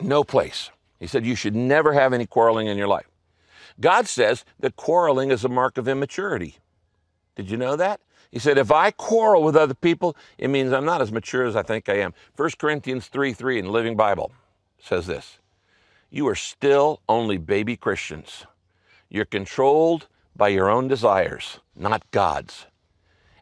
No 0.00 0.24
place. 0.24 0.70
He 0.98 1.06
said 1.06 1.26
you 1.26 1.34
should 1.34 1.54
never 1.54 1.92
have 1.92 2.12
any 2.12 2.26
quarreling 2.26 2.66
in 2.66 2.78
your 2.78 2.88
life. 2.88 3.08
God 3.80 4.08
says 4.08 4.44
that 4.60 4.76
quarreling 4.76 5.30
is 5.30 5.44
a 5.44 5.48
mark 5.48 5.76
of 5.76 5.88
immaturity. 5.88 6.56
Did 7.34 7.50
you 7.50 7.56
know 7.56 7.76
that? 7.76 8.00
He 8.30 8.38
said, 8.38 8.58
if 8.58 8.72
I 8.72 8.90
quarrel 8.90 9.42
with 9.42 9.56
other 9.56 9.74
people, 9.74 10.16
it 10.38 10.48
means 10.48 10.72
I'm 10.72 10.84
not 10.84 11.00
as 11.00 11.12
mature 11.12 11.44
as 11.44 11.54
I 11.54 11.62
think 11.62 11.88
I 11.88 11.98
am. 11.98 12.14
1 12.36 12.50
Corinthians 12.58 13.08
3 13.08 13.32
3 13.32 13.58
in 13.58 13.64
the 13.66 13.70
Living 13.70 13.96
Bible 13.96 14.32
says 14.78 15.06
this 15.06 15.38
You 16.10 16.26
are 16.28 16.34
still 16.34 17.00
only 17.08 17.38
baby 17.38 17.76
Christians. 17.76 18.44
You're 19.08 19.24
controlled 19.24 20.08
by 20.34 20.48
your 20.48 20.68
own 20.68 20.88
desires, 20.88 21.60
not 21.76 22.10
God's. 22.10 22.66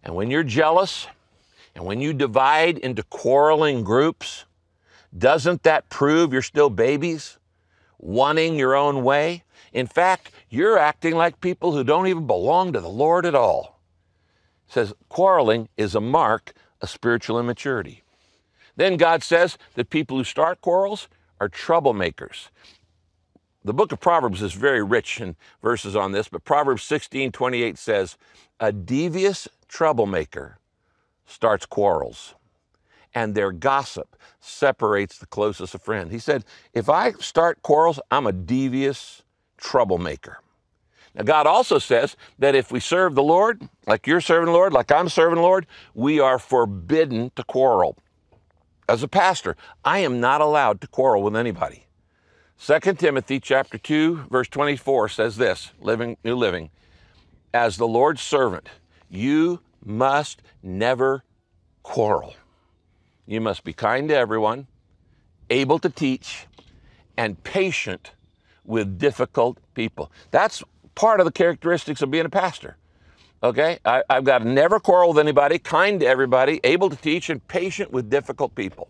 And 0.03 0.15
when 0.15 0.31
you're 0.31 0.45
jealous 0.45 1.07
and 1.75 1.85
when 1.85 2.01
you 2.01 2.13
divide 2.13 2.79
into 2.79 3.03
quarreling 3.05 3.83
groups, 3.83 4.45
doesn't 5.17 5.63
that 5.63 5.89
prove 5.89 6.33
you're 6.33 6.43
still 6.43 6.71
babies, 6.71 7.39
wanting 7.99 8.57
your 8.57 8.75
own 8.75 9.05
way? 9.05 9.45
In 9.73 9.87
fact, 9.87 10.31
you're 10.49 10.79
acting 10.79 11.15
like 11.15 11.41
people 11.41 11.73
who 11.73 11.85
don't 11.85 12.07
even 12.07 12.27
belong 12.27 12.73
to 12.73 12.81
the 12.81 12.89
Lord 12.89 13.27
at 13.27 13.35
all. 13.35 13.81
It 14.67 14.73
says 14.73 14.95
quarreling 15.09 15.69
is 15.77 15.95
a 15.95 16.01
mark 16.01 16.53
of 16.81 16.91
spiritual 16.91 17.39
immaturity. 17.39 18.03
Then 18.77 18.97
God 18.97 19.23
says 19.23 19.57
that 19.75 19.91
people 19.91 20.17
who 20.17 20.25
start 20.25 20.61
quarrels 20.61 21.09
are 21.41 21.49
troublemakers. 21.49 22.49
The 23.65 23.75
book 23.75 23.93
of 23.93 24.01
Proverbs 24.01 24.43
is 24.43 24.53
very 24.53 24.83
rich 24.83 25.21
in 25.21 25.37
verses 25.63 25.97
on 25.97 26.13
this, 26.13 26.29
but 26.29 26.45
Proverbs 26.45 26.83
16 26.83 27.33
28 27.33 27.79
says, 27.79 28.19
A 28.61 28.73
devious 28.73 29.49
troublemaker 29.69 30.59
starts 31.25 31.67
quarrels 31.67 32.35
and 33.15 33.35
their 33.35 33.53
gossip 33.53 34.17
separates 34.41 35.19
the 35.19 35.27
closest 35.27 35.75
of 35.75 35.83
friends. 35.83 36.13
He 36.13 36.19
said, 36.19 36.45
If 36.73 36.89
I 36.89 37.13
start 37.13 37.63
quarrels, 37.63 38.01
I'm 38.11 38.27
a 38.27 38.33
devious 38.33 39.23
troublemaker. 39.57 40.41
Now, 41.15 41.23
God 41.23 41.47
also 41.47 41.79
says 41.79 42.17
that 42.39 42.57
if 42.57 42.73
we 42.73 42.81
serve 42.81 43.15
the 43.15 43.23
Lord, 43.23 43.69
like 43.87 44.07
you're 44.07 44.21
serving 44.21 44.47
the 44.47 44.53
Lord, 44.53 44.73
like 44.73 44.91
I'm 44.91 45.09
serving 45.09 45.37
the 45.37 45.43
Lord, 45.43 45.67
we 45.95 46.19
are 46.19 46.39
forbidden 46.39 47.31
to 47.37 47.45
quarrel. 47.45 47.97
As 48.89 49.03
a 49.03 49.09
pastor, 49.09 49.57
I 49.85 50.01
am 50.01 50.21
not 50.21 50.41
allowed 50.41 50.81
to 50.81 50.87
quarrel 50.89 51.23
with 51.23 51.37
anybody. 51.37 51.87
2 52.59 52.95
Timothy 52.95 53.41
chapter 53.41 53.79
2 53.79 54.27
verse 54.31 54.49
24 54.49 55.09
says 55.09 55.37
this, 55.37 55.73
living 55.81 56.17
new 56.25 56.35
living, 56.35 56.71
as 57.53 57.77
the 57.77 57.87
Lord's 57.87 58.21
servant, 58.21 58.69
you 59.09 59.61
must 59.85 60.43
never 60.63 61.25
quarrel. 61.83 62.35
You 63.27 63.41
must 63.41 63.65
be 63.65 63.73
kind 63.73 64.09
to 64.09 64.17
everyone, 64.17 64.67
able 65.51 65.79
to 65.79 65.89
teach, 65.89 66.47
and 67.17 67.43
patient 67.43 68.13
with 68.65 68.99
difficult 68.99 69.59
people. 69.75 70.11
That's 70.31 70.63
part 70.95 71.21
of 71.21 71.27
the 71.27 71.33
characteristics 71.33 72.03
of 72.03 72.11
being 72.11 72.27
a 72.27 72.31
pastor. 72.31 72.77
Okay? 73.43 73.79
I, 73.85 74.03
have 74.09 74.25
got 74.25 74.39
to 74.39 74.49
never 74.49 74.81
quarrel 74.81 75.11
with 75.11 75.19
anybody, 75.19 75.59
kind 75.59 76.01
to 76.01 76.07
everybody, 76.07 76.61
able 76.65 76.91
to 76.91 76.97
teach, 76.97 77.31
and 77.31 77.47
patient 77.47 77.93
with 77.93 78.11
difficult 78.11 78.55
people. 78.55 78.89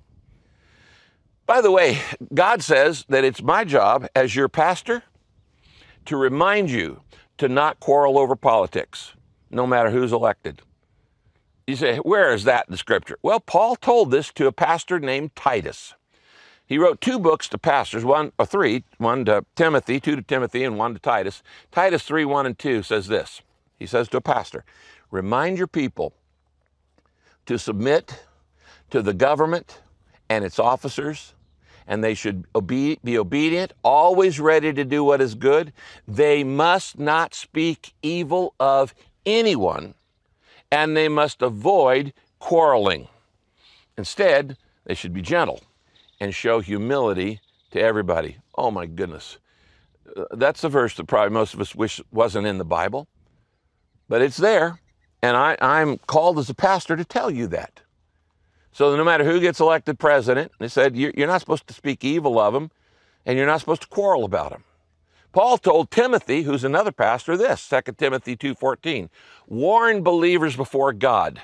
By 1.47 1.61
the 1.61 1.71
way, 1.71 2.01
God 2.33 2.63
says 2.63 3.05
that 3.09 3.25
it's 3.25 3.43
my 3.43 3.65
job 3.65 4.07
as 4.17 4.35
your 4.35 4.49
pastor 4.49 5.03
to 6.07 6.17
remind 6.17 6.71
you 6.71 7.01
to 7.39 7.49
not 7.49 7.81
quarrel 7.81 8.19
over 8.19 8.37
politics, 8.37 9.13
no 9.51 9.67
matter 9.67 9.91
who's 9.91 10.13
elected. 10.13 10.63
You 11.67 11.77
say, 11.77 11.97
where 11.99 12.35
is 12.35 12.45
that 12.45 12.67
in 12.69 12.73
the 12.73 12.79
scripture? 12.79 13.19
Well, 13.23 13.41
Paul 13.41 13.77
told 13.77 14.11
this 14.11 14.31
to 14.35 14.47
a 14.47 14.53
pastor 14.53 15.01
named 15.01 15.35
Titus. 15.35 15.95
He 16.67 16.79
wrote 16.79 17.01
two 17.01 17.19
books 17.19 17.49
to 17.49 17.59
pastors, 17.59 18.05
one 18.05 18.33
or 18.39 18.47
three, 18.47 18.85
one 18.99 19.25
to 19.27 19.45
Timothy, 19.55 20.01
two 20.01 20.17
to 20.17 20.23
Timothy, 20.23 20.65
and 20.65 20.79
one 20.79 20.95
to 20.95 21.01
Titus. 21.01 21.43
Titus 21.73 22.03
3, 22.05 22.25
1 22.25 22.47
and 22.47 22.59
2 22.59 22.83
says 22.83 23.07
this. 23.09 23.43
He 23.79 23.87
says 23.87 24.09
to 24.09 24.19
a 24.19 24.23
pastor, 24.23 24.65
remind 25.11 25.59
your 25.59 25.67
people 25.67 26.15
to 27.47 27.59
submit 27.59 28.25
to 28.91 29.03
the 29.03 29.13
government 29.13 29.81
and 30.31 30.45
its 30.45 30.59
officers, 30.59 31.35
and 31.87 32.03
they 32.03 32.15
should 32.15 32.47
be 32.67 32.99
obedient, 33.07 33.73
always 33.83 34.41
ready 34.41 34.73
to 34.73 34.85
do 34.85 35.05
what 35.05 35.21
is 35.21 35.35
good. 35.35 35.73
They 36.09 36.45
must 36.45 36.99
not 36.99 37.35
speak 37.35 37.93
evil 38.03 38.55
of 38.59 38.95
anyone 39.27 39.95
and 40.75 40.97
they 40.97 41.09
must 41.09 41.41
avoid 41.41 42.13
quarreling. 42.41 43.07
Instead, 43.97 44.57
they 44.85 44.95
should 44.95 45.13
be 45.13 45.23
gentle 45.23 45.63
and 46.19 46.35
show 46.35 46.59
humility 46.59 47.41
to 47.71 47.81
everybody. 47.81 48.39
Oh 48.57 48.73
my 48.73 48.87
goodness. 48.87 49.39
Uh, 50.17 50.25
that's 50.33 50.63
the 50.63 50.69
verse 50.69 50.97
that 50.97 51.07
probably 51.07 51.33
most 51.33 51.55
of 51.55 51.61
us 51.61 51.77
wish 51.77 52.01
wasn't 52.11 52.49
in 52.49 52.59
the 52.59 52.65
Bible, 52.65 53.07
but 54.09 54.21
it's 54.21 54.37
there. 54.37 54.81
And 55.23 55.37
I, 55.37 55.57
I'm 55.61 55.99
called 55.99 56.41
as 56.41 56.51
a 56.51 56.55
pastor 56.55 56.97
to 56.97 57.05
tell 57.05 57.31
you 57.31 57.47
that. 57.47 57.81
So 58.73 58.97
no 58.97 59.05
matter 59.05 59.23
who 59.23 59.39
gets 59.39 59.61
elected 59.61 60.01
president, 60.01 60.51
they 60.59 60.67
said 60.67 60.97
you're 60.97 61.29
not 61.29 61.41
supposed 61.41 61.69
to 61.69 61.75
speak 61.75 62.05
evil 62.05 62.41
of 62.41 62.53
them 62.53 62.73
and 63.25 63.39
you're 63.39 63.47
not 63.47 63.61
supposed 63.61 63.83
to 63.83 63.89
quarrel 63.89 64.25
about 64.25 64.51
them. 64.51 64.65
Paul 65.35 65.59
told 65.59 65.91
Timothy, 65.91 66.43
who's 66.43 66.63
another 66.63 66.93
pastor, 66.93 67.37
this, 67.37 67.61
2 67.69 67.99
Timothy 67.99 68.37
2:14, 68.37 69.11
warn 69.49 70.05
believers 70.05 70.55
before 70.55 70.93
God 70.93 71.43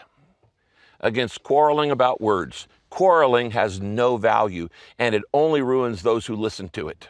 against 1.01 1.43
quarreling 1.43 1.91
about 1.91 2.21
words. 2.21 2.69
Quarreling 2.89 3.51
has 3.51 3.81
no 3.81 4.17
value 4.17 4.69
and 4.97 5.13
it 5.13 5.25
only 5.35 5.61
ruins 5.61 6.03
those 6.03 6.27
who 6.27 6.37
listen 6.37 6.69
to 6.69 6.87
it. 6.87 7.09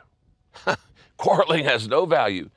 quarreling 1.18 1.64
has 1.64 1.86
no 1.86 2.06
value 2.06 2.48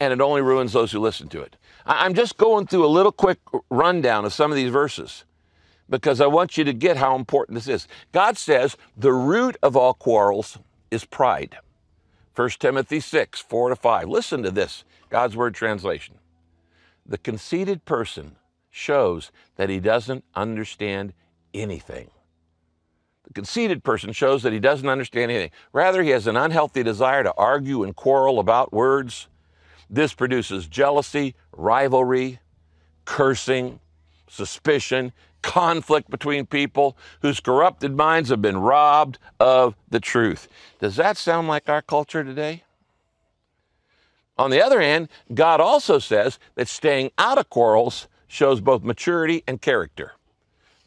and 0.00 0.10
it 0.10 0.22
only 0.22 0.40
ruins 0.40 0.72
those 0.72 0.92
who 0.92 0.98
listen 0.98 1.28
to 1.28 1.42
it. 1.42 1.56
I'm 1.84 2.14
just 2.14 2.38
going 2.38 2.66
through 2.66 2.86
a 2.86 2.88
little 2.88 3.12
quick 3.12 3.40
rundown 3.68 4.24
of 4.24 4.32
some 4.32 4.50
of 4.50 4.56
these 4.56 4.72
verses 4.72 5.24
because 5.90 6.22
I 6.22 6.26
want 6.28 6.56
you 6.56 6.64
to 6.64 6.72
get 6.72 6.96
how 6.96 7.14
important 7.14 7.56
this 7.56 7.68
is. 7.68 7.86
God 8.12 8.38
says 8.38 8.78
the 8.96 9.12
root 9.12 9.58
of 9.62 9.76
all 9.76 9.92
quarrels 9.92 10.56
is 10.90 11.04
pride. 11.04 11.58
1 12.36 12.50
Timothy 12.60 13.00
6, 13.00 13.40
4 13.40 13.70
to 13.70 13.76
5. 13.76 14.08
Listen 14.08 14.42
to 14.42 14.50
this 14.50 14.84
God's 15.08 15.34
Word 15.34 15.54
translation. 15.54 16.16
The 17.06 17.18
conceited 17.18 17.86
person 17.86 18.36
shows 18.70 19.32
that 19.56 19.70
he 19.70 19.80
doesn't 19.80 20.22
understand 20.34 21.14
anything. 21.54 22.10
The 23.24 23.32
conceited 23.32 23.82
person 23.82 24.12
shows 24.12 24.42
that 24.42 24.52
he 24.52 24.60
doesn't 24.60 24.88
understand 24.88 25.30
anything. 25.30 25.50
Rather, 25.72 26.02
he 26.02 26.10
has 26.10 26.26
an 26.26 26.36
unhealthy 26.36 26.82
desire 26.82 27.22
to 27.22 27.32
argue 27.34 27.82
and 27.82 27.96
quarrel 27.96 28.38
about 28.38 28.72
words. 28.72 29.28
This 29.88 30.12
produces 30.12 30.66
jealousy, 30.66 31.34
rivalry, 31.52 32.40
cursing, 33.06 33.80
suspicion, 34.28 35.12
conflict 35.46 36.10
between 36.10 36.44
people 36.44 36.98
whose 37.22 37.38
corrupted 37.38 37.96
minds 37.96 38.30
have 38.30 38.42
been 38.42 38.58
robbed 38.58 39.18
of 39.38 39.76
the 39.88 40.00
truth. 40.00 40.48
Does 40.80 40.96
that 40.96 41.16
sound 41.16 41.46
like 41.46 41.68
our 41.68 41.80
culture 41.80 42.24
today? 42.24 42.64
On 44.36 44.50
the 44.50 44.60
other 44.60 44.80
hand, 44.80 45.08
God 45.32 45.60
also 45.60 46.00
says 46.00 46.38
that 46.56 46.68
staying 46.68 47.12
out 47.16 47.38
of 47.38 47.48
quarrels 47.48 48.08
shows 48.26 48.60
both 48.60 48.82
maturity 48.82 49.44
and 49.46 49.62
character. 49.62 50.12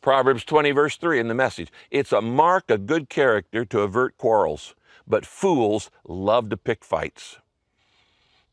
Proverbs 0.01 0.43
20, 0.43 0.71
verse 0.71 0.97
3 0.97 1.19
in 1.19 1.29
the 1.29 1.33
message 1.33 1.71
it's 1.89 2.11
a 2.11 2.21
mark 2.21 2.69
of 2.69 2.85
good 2.85 3.09
character 3.09 3.63
to 3.65 3.79
avert 3.79 4.17
quarrels, 4.17 4.75
but 5.07 5.25
fools 5.25 5.89
love 6.05 6.49
to 6.49 6.57
pick 6.57 6.83
fights. 6.83 7.37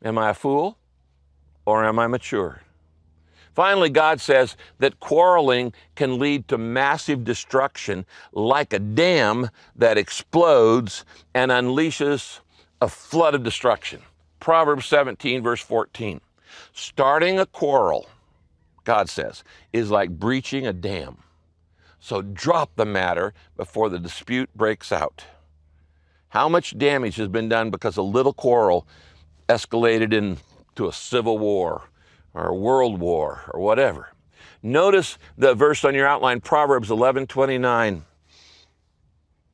Am 0.04 0.16
I 0.18 0.30
a 0.30 0.34
fool 0.34 0.78
or 1.66 1.84
am 1.84 1.98
I 1.98 2.06
mature? 2.06 2.62
Finally, 3.56 3.88
God 3.88 4.20
says 4.20 4.54
that 4.80 5.00
quarreling 5.00 5.72
can 5.94 6.18
lead 6.18 6.46
to 6.48 6.58
massive 6.58 7.24
destruction 7.24 8.04
like 8.34 8.74
a 8.74 8.78
dam 8.78 9.48
that 9.74 9.96
explodes 9.96 11.06
and 11.32 11.50
unleashes 11.50 12.40
a 12.82 12.88
flood 12.88 13.34
of 13.34 13.42
destruction. 13.42 14.02
Proverbs 14.40 14.84
17, 14.84 15.42
verse 15.42 15.62
14. 15.62 16.20
Starting 16.74 17.38
a 17.38 17.46
quarrel, 17.46 18.06
God 18.84 19.08
says, 19.08 19.42
is 19.72 19.90
like 19.90 20.10
breaching 20.10 20.66
a 20.66 20.74
dam. 20.74 21.16
So 21.98 22.20
drop 22.20 22.72
the 22.76 22.84
matter 22.84 23.32
before 23.56 23.88
the 23.88 23.98
dispute 23.98 24.50
breaks 24.54 24.92
out. 24.92 25.24
How 26.28 26.50
much 26.50 26.76
damage 26.76 27.16
has 27.16 27.28
been 27.28 27.48
done 27.48 27.70
because 27.70 27.96
a 27.96 28.02
little 28.02 28.34
quarrel 28.34 28.86
escalated 29.48 30.12
into 30.12 30.88
a 30.88 30.92
civil 30.92 31.38
war 31.38 31.88
or 32.36 32.54
world 32.54 33.00
war 33.00 33.50
or 33.52 33.60
whatever. 33.60 34.10
Notice 34.62 35.18
the 35.38 35.54
verse 35.54 35.84
on 35.84 35.94
your 35.94 36.06
outline, 36.06 36.40
Proverbs 36.40 36.90
11 36.90 37.26
29. 37.26 38.04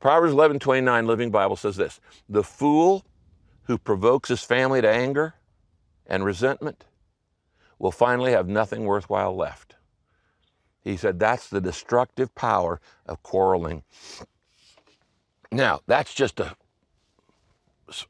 Proverbs 0.01 0.33
11 0.33 0.59
29, 0.59 1.07
Living 1.07 1.31
Bible 1.31 1.57
says 1.57 1.77
this 1.77 2.01
The 2.29 2.43
fool 2.43 3.05
who 3.65 3.79
provokes 3.79 4.29
his 4.29 4.43
family 4.43 4.81
to 4.81 4.89
anger 4.91 5.35
and 6.07 6.25
resentment 6.25 6.85
will 7.79 7.93
finally 7.93 8.33
have 8.33 8.49
nothing 8.49 8.85
worthwhile 8.85 9.35
left. 9.35 9.77
He 10.83 10.97
said 10.97 11.19
that's 11.19 11.49
the 11.49 11.61
destructive 11.61 12.35
power 12.35 12.81
of 13.07 13.23
quarreling. 13.23 13.85
Now, 15.53 15.81
that's 15.87 16.15
just 16.15 16.41
a, 16.41 16.57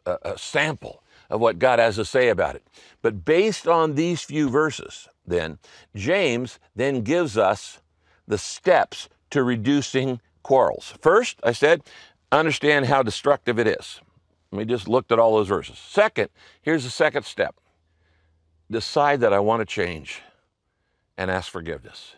a, 0.07 0.19
a 0.23 0.39
sample 0.39 1.02
of 1.33 1.41
what 1.41 1.59
God 1.59 1.79
has 1.79 1.97
to 1.97 2.05
say 2.05 2.29
about 2.29 2.55
it. 2.55 2.63
But 3.01 3.25
based 3.25 3.67
on 3.67 3.95
these 3.95 4.21
few 4.21 4.51
verses, 4.51 5.09
then, 5.27 5.59
James 5.97 6.61
then 6.77 7.01
gives 7.01 7.39
us 7.39 7.81
the 8.29 8.37
steps 8.37 9.09
to 9.31 9.43
reducing 9.43 10.21
quarrels. 10.43 10.93
First, 11.01 11.41
I 11.43 11.53
said, 11.53 11.83
understand 12.31 12.87
how 12.87 13.03
destructive 13.03 13.59
it 13.59 13.67
is. 13.67 14.03
We 14.51 14.67
just 14.67 14.87
looked 14.87 15.11
at 15.11 15.19
all 15.19 15.37
those 15.37 15.49
verses. 15.49 15.79
Second, 15.79 16.29
here's 16.61 16.85
the 16.85 16.91
second 16.91 17.25
step 17.25 17.57
decide 18.71 19.21
that 19.21 19.33
I 19.33 19.39
want 19.39 19.61
to 19.61 19.67
change 19.67 20.23
and 21.17 21.31
ask 21.31 21.51
forgiveness. 21.51 22.15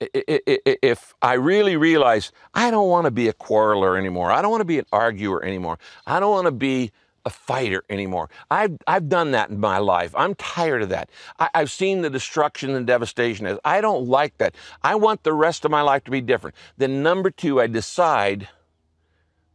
If 0.00 1.14
I 1.22 1.34
really 1.34 1.76
realize 1.76 2.32
I 2.52 2.70
don't 2.70 2.88
want 2.88 3.06
to 3.06 3.10
be 3.10 3.28
a 3.28 3.32
quarreler 3.32 3.96
anymore, 3.96 4.30
I 4.30 4.42
don't 4.42 4.50
want 4.50 4.60
to 4.62 4.66
be 4.66 4.78
an 4.78 4.86
arguer 4.92 5.42
anymore, 5.42 5.78
I 6.06 6.20
don't 6.20 6.30
want 6.30 6.46
to 6.46 6.52
be 6.52 6.92
a 7.24 7.30
fighter 7.30 7.84
anymore. 7.88 8.28
I've, 8.50 8.76
I've 8.86 9.08
done 9.08 9.30
that 9.30 9.50
in 9.50 9.58
my 9.58 9.78
life. 9.78 10.14
I'm 10.14 10.34
tired 10.34 10.82
of 10.82 10.88
that. 10.90 11.10
I, 11.38 11.48
have 11.54 11.70
seen 11.70 12.02
the 12.02 12.10
destruction 12.10 12.74
and 12.74 12.86
devastation. 12.86 13.58
I 13.64 13.80
don't 13.80 14.06
like 14.06 14.36
that. 14.38 14.54
I 14.82 14.94
want 14.96 15.22
the 15.22 15.32
rest 15.32 15.64
of 15.64 15.70
my 15.70 15.80
life 15.80 16.04
to 16.04 16.10
be 16.10 16.20
different. 16.20 16.56
Then, 16.76 17.02
number 17.02 17.30
two, 17.30 17.60
I 17.60 17.66
decide 17.66 18.48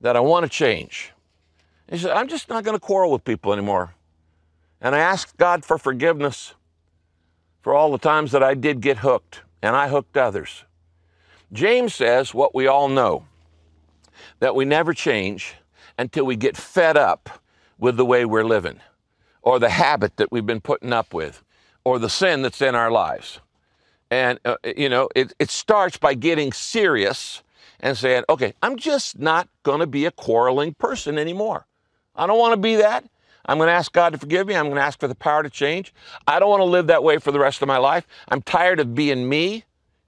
that 0.02 0.16
I 0.16 0.20
want 0.20 0.44
to 0.44 0.50
change. 0.50 1.14
He 1.90 1.98
said, 1.98 2.12
I'm 2.12 2.28
just 2.28 2.50
not 2.50 2.64
going 2.64 2.76
to 2.76 2.80
quarrel 2.80 3.12
with 3.12 3.24
people 3.24 3.54
anymore. 3.54 3.94
And 4.82 4.96
I 4.96 5.00
asked 5.00 5.38
God 5.38 5.66
for 5.66 5.78
forgiveness 5.78 6.56
for 7.62 7.74
all 7.74 7.92
the 7.92 7.98
times 7.98 8.32
that 8.32 8.44
I 8.44 8.54
did 8.54 8.80
get 8.82 9.00
hooked, 9.00 9.42
and 9.62 9.76
I 9.76 9.90
hooked 9.90 10.16
others. 10.16 10.64
James 11.52 11.94
says 11.94 12.34
what 12.34 12.56
we 12.56 12.68
all 12.68 12.88
know 12.88 13.26
that 14.40 14.56
we 14.56 14.66
never 14.66 14.94
change 14.94 15.56
until 15.98 16.26
we 16.26 16.36
get 16.36 16.56
fed 16.56 16.96
up 16.96 17.42
with 17.80 17.98
the 17.98 18.06
way 18.06 18.26
we're 18.26 18.44
living, 18.44 18.80
or 19.42 19.58
the 19.58 19.70
habit 19.70 20.18
that 20.18 20.32
we've 20.32 20.46
been 20.46 20.62
putting 20.62 20.94
up 20.94 21.14
with, 21.14 21.44
or 21.84 21.98
the 21.98 22.10
sin 22.10 22.42
that's 22.42 22.62
in 22.62 22.76
our 22.76 22.92
lives. 22.92 23.40
And, 24.12 24.40
uh, 24.44 24.58
you 24.78 24.90
know, 24.90 25.10
it, 25.16 25.34
it 25.40 25.50
starts 25.50 25.98
by 25.98 26.14
getting 26.14 26.52
serious 26.52 27.42
and 27.80 27.98
saying, 27.98 28.24
okay, 28.28 28.54
I'm 28.62 28.76
just 28.76 29.20
not 29.20 29.48
going 29.64 29.80
to 29.80 29.88
be 29.88 30.06
a 30.06 30.12
quarreling 30.12 30.74
person 30.74 31.18
anymore. 31.18 31.66
I 32.16 32.28
don't 32.28 32.40
want 32.40 32.54
to 32.54 32.60
be 32.60 32.76
that. 32.76 33.06
I'm 33.46 33.58
going 33.58 33.68
to 33.68 33.74
ask 33.74 33.92
God 33.92 34.12
to 34.14 34.20
forgive 34.20 34.46
me. 34.48 34.56
I'm 34.56 34.66
going 34.66 34.76
to 34.76 34.82
ask 34.82 35.00
for 35.00 35.08
the 35.08 35.16
power 35.16 35.42
to 35.42 35.50
change. 35.50 35.94
I 36.28 36.40
don't 36.40 36.50
want 36.50 36.62
to 36.62 36.66
live 36.66 36.88
that 36.88 37.04
way 37.04 37.18
for 37.18 37.32
the 37.32 37.40
rest 37.40 37.62
of 37.62 37.68
my 37.68 37.78
life. 37.78 38.06
I'm 38.28 38.42
tired 38.42 38.80
of 38.80 38.94
being 38.94 39.30
me, 39.30 39.64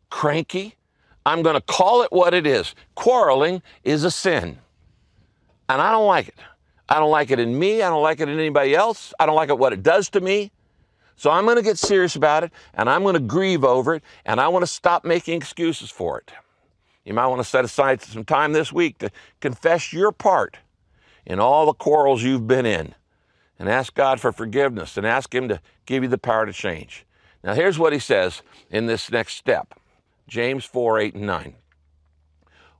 cranky. 0.10 0.76
I'm 1.26 1.42
going 1.42 1.56
to 1.56 1.62
call 1.62 2.02
it 2.02 2.12
what 2.12 2.34
it 2.34 2.46
is. 2.46 2.76
Quarreling 2.96 3.62
is 3.84 4.04
a 4.04 4.12
sin. 4.12 4.60
And 5.70 5.82
I 5.82 5.92
don't 5.92 6.08
like 6.08 6.28
it. 6.28 6.36
I 6.92 6.96
don't 7.00 7.10
like 7.10 7.32
it 7.32 7.40
in 7.40 7.58
me. 7.58 7.82
I 7.82 7.90
don't 7.90 8.04
like 8.04 8.20
it 8.20 8.28
in 8.28 8.38
anybody 8.38 8.76
else. 8.76 9.14
I 9.18 9.26
don't 9.26 9.38
like 9.38 9.48
it 9.48 9.58
what 9.58 9.72
it 9.72 9.82
does 9.82 10.10
to 10.10 10.20
me. 10.20 10.52
So 11.16 11.32
I'm 11.32 11.46
going 11.46 11.56
to 11.56 11.62
get 11.62 11.78
serious 11.78 12.18
about 12.18 12.44
it 12.44 12.52
and 12.74 12.90
I'm 12.90 13.04
going 13.04 13.14
to 13.14 13.22
grieve 13.22 13.64
over 13.64 13.96
it 13.96 14.04
and 14.26 14.42
I 14.42 14.50
want 14.50 14.64
to 14.64 14.68
stop 14.68 15.06
making 15.06 15.38
excuses 15.38 15.90
for 15.90 16.18
it. 16.20 16.34
You 17.06 17.14
might 17.14 17.28
want 17.28 17.40
to 17.40 17.48
set 17.48 17.64
aside 17.64 18.02
some 18.02 18.26
time 18.26 18.52
this 18.52 18.74
week 18.74 18.98
to 18.98 19.10
confess 19.40 19.94
your 19.94 20.12
part 20.12 20.58
in 21.26 21.40
all 21.40 21.66
the 21.66 21.74
quarrels 21.74 22.24
you've 22.24 22.46
been 22.46 22.66
in 22.66 22.94
and 23.58 23.70
ask 23.70 23.94
God 23.94 24.20
for 24.20 24.34
forgiveness 24.34 24.98
and 24.98 25.08
ask 25.08 25.34
Him 25.34 25.48
to 25.48 25.62
give 25.86 26.04
you 26.04 26.10
the 26.10 26.18
power 26.18 26.46
to 26.46 26.52
change. 26.52 27.06
Now, 27.42 27.54
here's 27.54 27.80
what 27.80 27.94
He 27.94 28.00
says 28.00 28.42
in 28.70 28.88
this 28.88 29.10
next 29.10 29.36
step 29.36 29.76
James 30.28 30.66
4 30.66 31.00
8 31.00 31.16
and 31.16 31.26
9. 31.26 31.56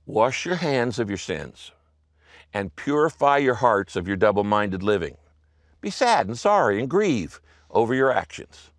Wash 0.04 0.44
your 0.44 0.56
hands 0.56 0.98
of 0.98 1.08
your 1.08 1.16
sins 1.16 1.72
and 2.54 2.74
purify 2.76 3.38
your 3.38 3.54
hearts 3.54 3.96
of 3.96 4.06
your 4.06 4.16
double 4.16 4.44
minded 4.44 4.82
living. 4.82 5.16
Be 5.80 5.90
sad 5.90 6.26
and 6.26 6.38
sorry 6.38 6.78
and 6.78 6.88
grieve 6.88 7.40
over 7.70 7.94
your 7.94 8.12
actions. 8.12 8.70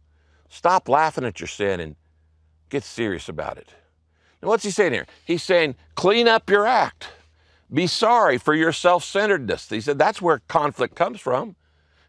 Stop 0.49 0.88
laughing 0.88 1.25
at 1.25 1.39
your 1.39 1.47
sin 1.47 1.79
and 1.79 1.95
get 2.69 2.83
serious 2.83 3.27
about 3.27 3.57
it. 3.57 3.69
Now, 4.41 4.49
what's 4.49 4.63
he 4.63 4.71
saying 4.71 4.93
here? 4.93 5.07
He's 5.25 5.43
saying, 5.43 5.75
clean 5.95 6.27
up 6.27 6.49
your 6.49 6.67
act. 6.67 7.09
Be 7.73 7.88
sorry 7.88 8.38
for 8.38 8.53
your 8.53 8.71
self 8.71 9.03
centeredness. 9.03 9.69
He 9.69 9.81
said 9.81 9.97
that's 9.97 10.21
where 10.21 10.41
conflict 10.47 10.95
comes 10.95 11.19
from. 11.19 11.55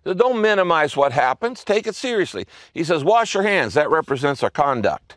So 0.04 0.12
don't 0.12 0.42
minimize 0.42 0.96
what 0.96 1.12
happens, 1.12 1.64
take 1.64 1.86
it 1.86 1.94
seriously. 1.94 2.46
He 2.74 2.84
says, 2.84 3.02
wash 3.02 3.32
your 3.32 3.42
hands. 3.42 3.72
That 3.72 3.90
represents 3.90 4.42
our 4.42 4.50
conduct. 4.50 5.16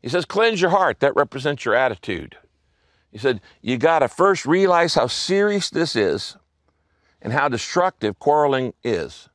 He 0.00 0.08
says, 0.08 0.24
cleanse 0.24 0.60
your 0.60 0.70
heart. 0.70 1.00
That 1.00 1.16
represents 1.16 1.64
your 1.64 1.74
attitude. 1.74 2.36
He 3.10 3.18
said, 3.18 3.40
You 3.60 3.78
got 3.78 4.00
to 4.00 4.08
first 4.08 4.46
realize 4.46 4.94
how 4.94 5.06
serious 5.06 5.70
this 5.70 5.96
is 5.96 6.36
and 7.22 7.32
how 7.32 7.48
destructive 7.48 8.18
quarreling 8.18 8.74
is 8.84 9.28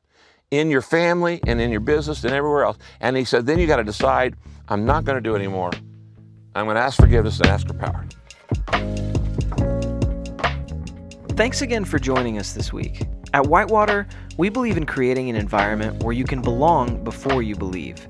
in 0.50 0.70
your 0.70 0.82
family 0.82 1.40
and 1.46 1.60
in 1.60 1.70
your 1.70 1.80
business 1.80 2.24
and 2.24 2.32
everywhere 2.32 2.64
else. 2.64 2.78
And 3.00 3.16
he 3.16 3.24
said, 3.24 3.46
Then 3.46 3.58
you 3.58 3.66
got 3.66 3.76
to 3.76 3.84
decide, 3.84 4.36
I'm 4.68 4.84
not 4.84 5.04
going 5.04 5.16
to 5.16 5.20
do 5.20 5.34
it 5.34 5.38
anymore. 5.38 5.70
I'm 6.54 6.66
going 6.66 6.76
to 6.76 6.82
ask 6.82 7.00
forgiveness 7.00 7.40
and 7.40 7.48
ask 7.48 7.66
for 7.66 7.74
power. 7.74 8.06
Thanks 11.30 11.62
again 11.62 11.84
for 11.84 11.98
joining 11.98 12.38
us 12.38 12.52
this 12.52 12.72
week. 12.72 13.02
At 13.32 13.48
Whitewater, 13.48 14.06
we 14.38 14.48
believe 14.48 14.76
in 14.76 14.86
creating 14.86 15.28
an 15.28 15.34
environment 15.34 16.04
where 16.04 16.12
you 16.12 16.22
can 16.22 16.40
belong 16.40 17.02
before 17.02 17.42
you 17.42 17.56
believe. 17.56 18.06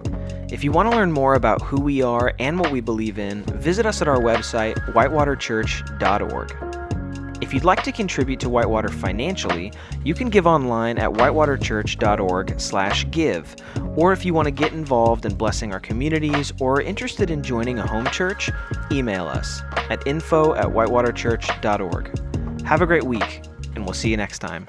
If 0.55 0.63
you 0.63 0.71
want 0.71 0.89
to 0.89 0.97
learn 0.97 1.11
more 1.11 1.35
about 1.35 1.61
who 1.63 1.81
we 1.81 2.01
are 2.01 2.33
and 2.39 2.61
what 2.61 2.71
we 2.71 2.81
believe 2.81 3.19
in, 3.19 3.43
visit 3.59 3.87
us 3.87 4.01
at 4.01 4.07
our 4.07 4.21
website, 4.21 4.77
whitewaterchurch.org. 4.93 7.43
If 7.43 7.53
you'd 7.53 7.65
like 7.65 7.83
to 7.83 7.91
contribute 7.91 8.39
to 8.39 8.49
Whitewater 8.49 8.89
financially, 8.89 9.73
you 10.05 10.15
can 10.15 10.31
give 10.31 10.47
online 10.47 10.97
at 10.99 11.11
whitewaterchurch.org/give. 11.11 13.57
Or 13.97 14.13
if 14.13 14.25
you 14.25 14.33
want 14.33 14.47
to 14.47 14.53
get 14.53 14.73
involved 14.73 15.27
in 15.27 15.35
blessing 15.35 15.73
our 15.73 15.81
communities 15.81 16.53
or 16.61 16.75
are 16.75 16.83
interested 16.83 17.33
in 17.33 17.43
joining 17.43 17.81
a 17.81 17.87
home 17.87 18.07
church, 18.07 18.49
email 18.93 19.27
us 19.27 19.61
at 19.91 20.07
info 20.07 20.55
at 20.55 20.67
whitewaterchurch.org. 20.67 22.63
Have 22.63 22.81
a 22.81 22.87
great 22.87 23.03
week, 23.03 23.43
and 23.75 23.85
we'll 23.85 23.93
see 23.93 24.11
you 24.11 24.17
next 24.17 24.39
time. 24.39 24.69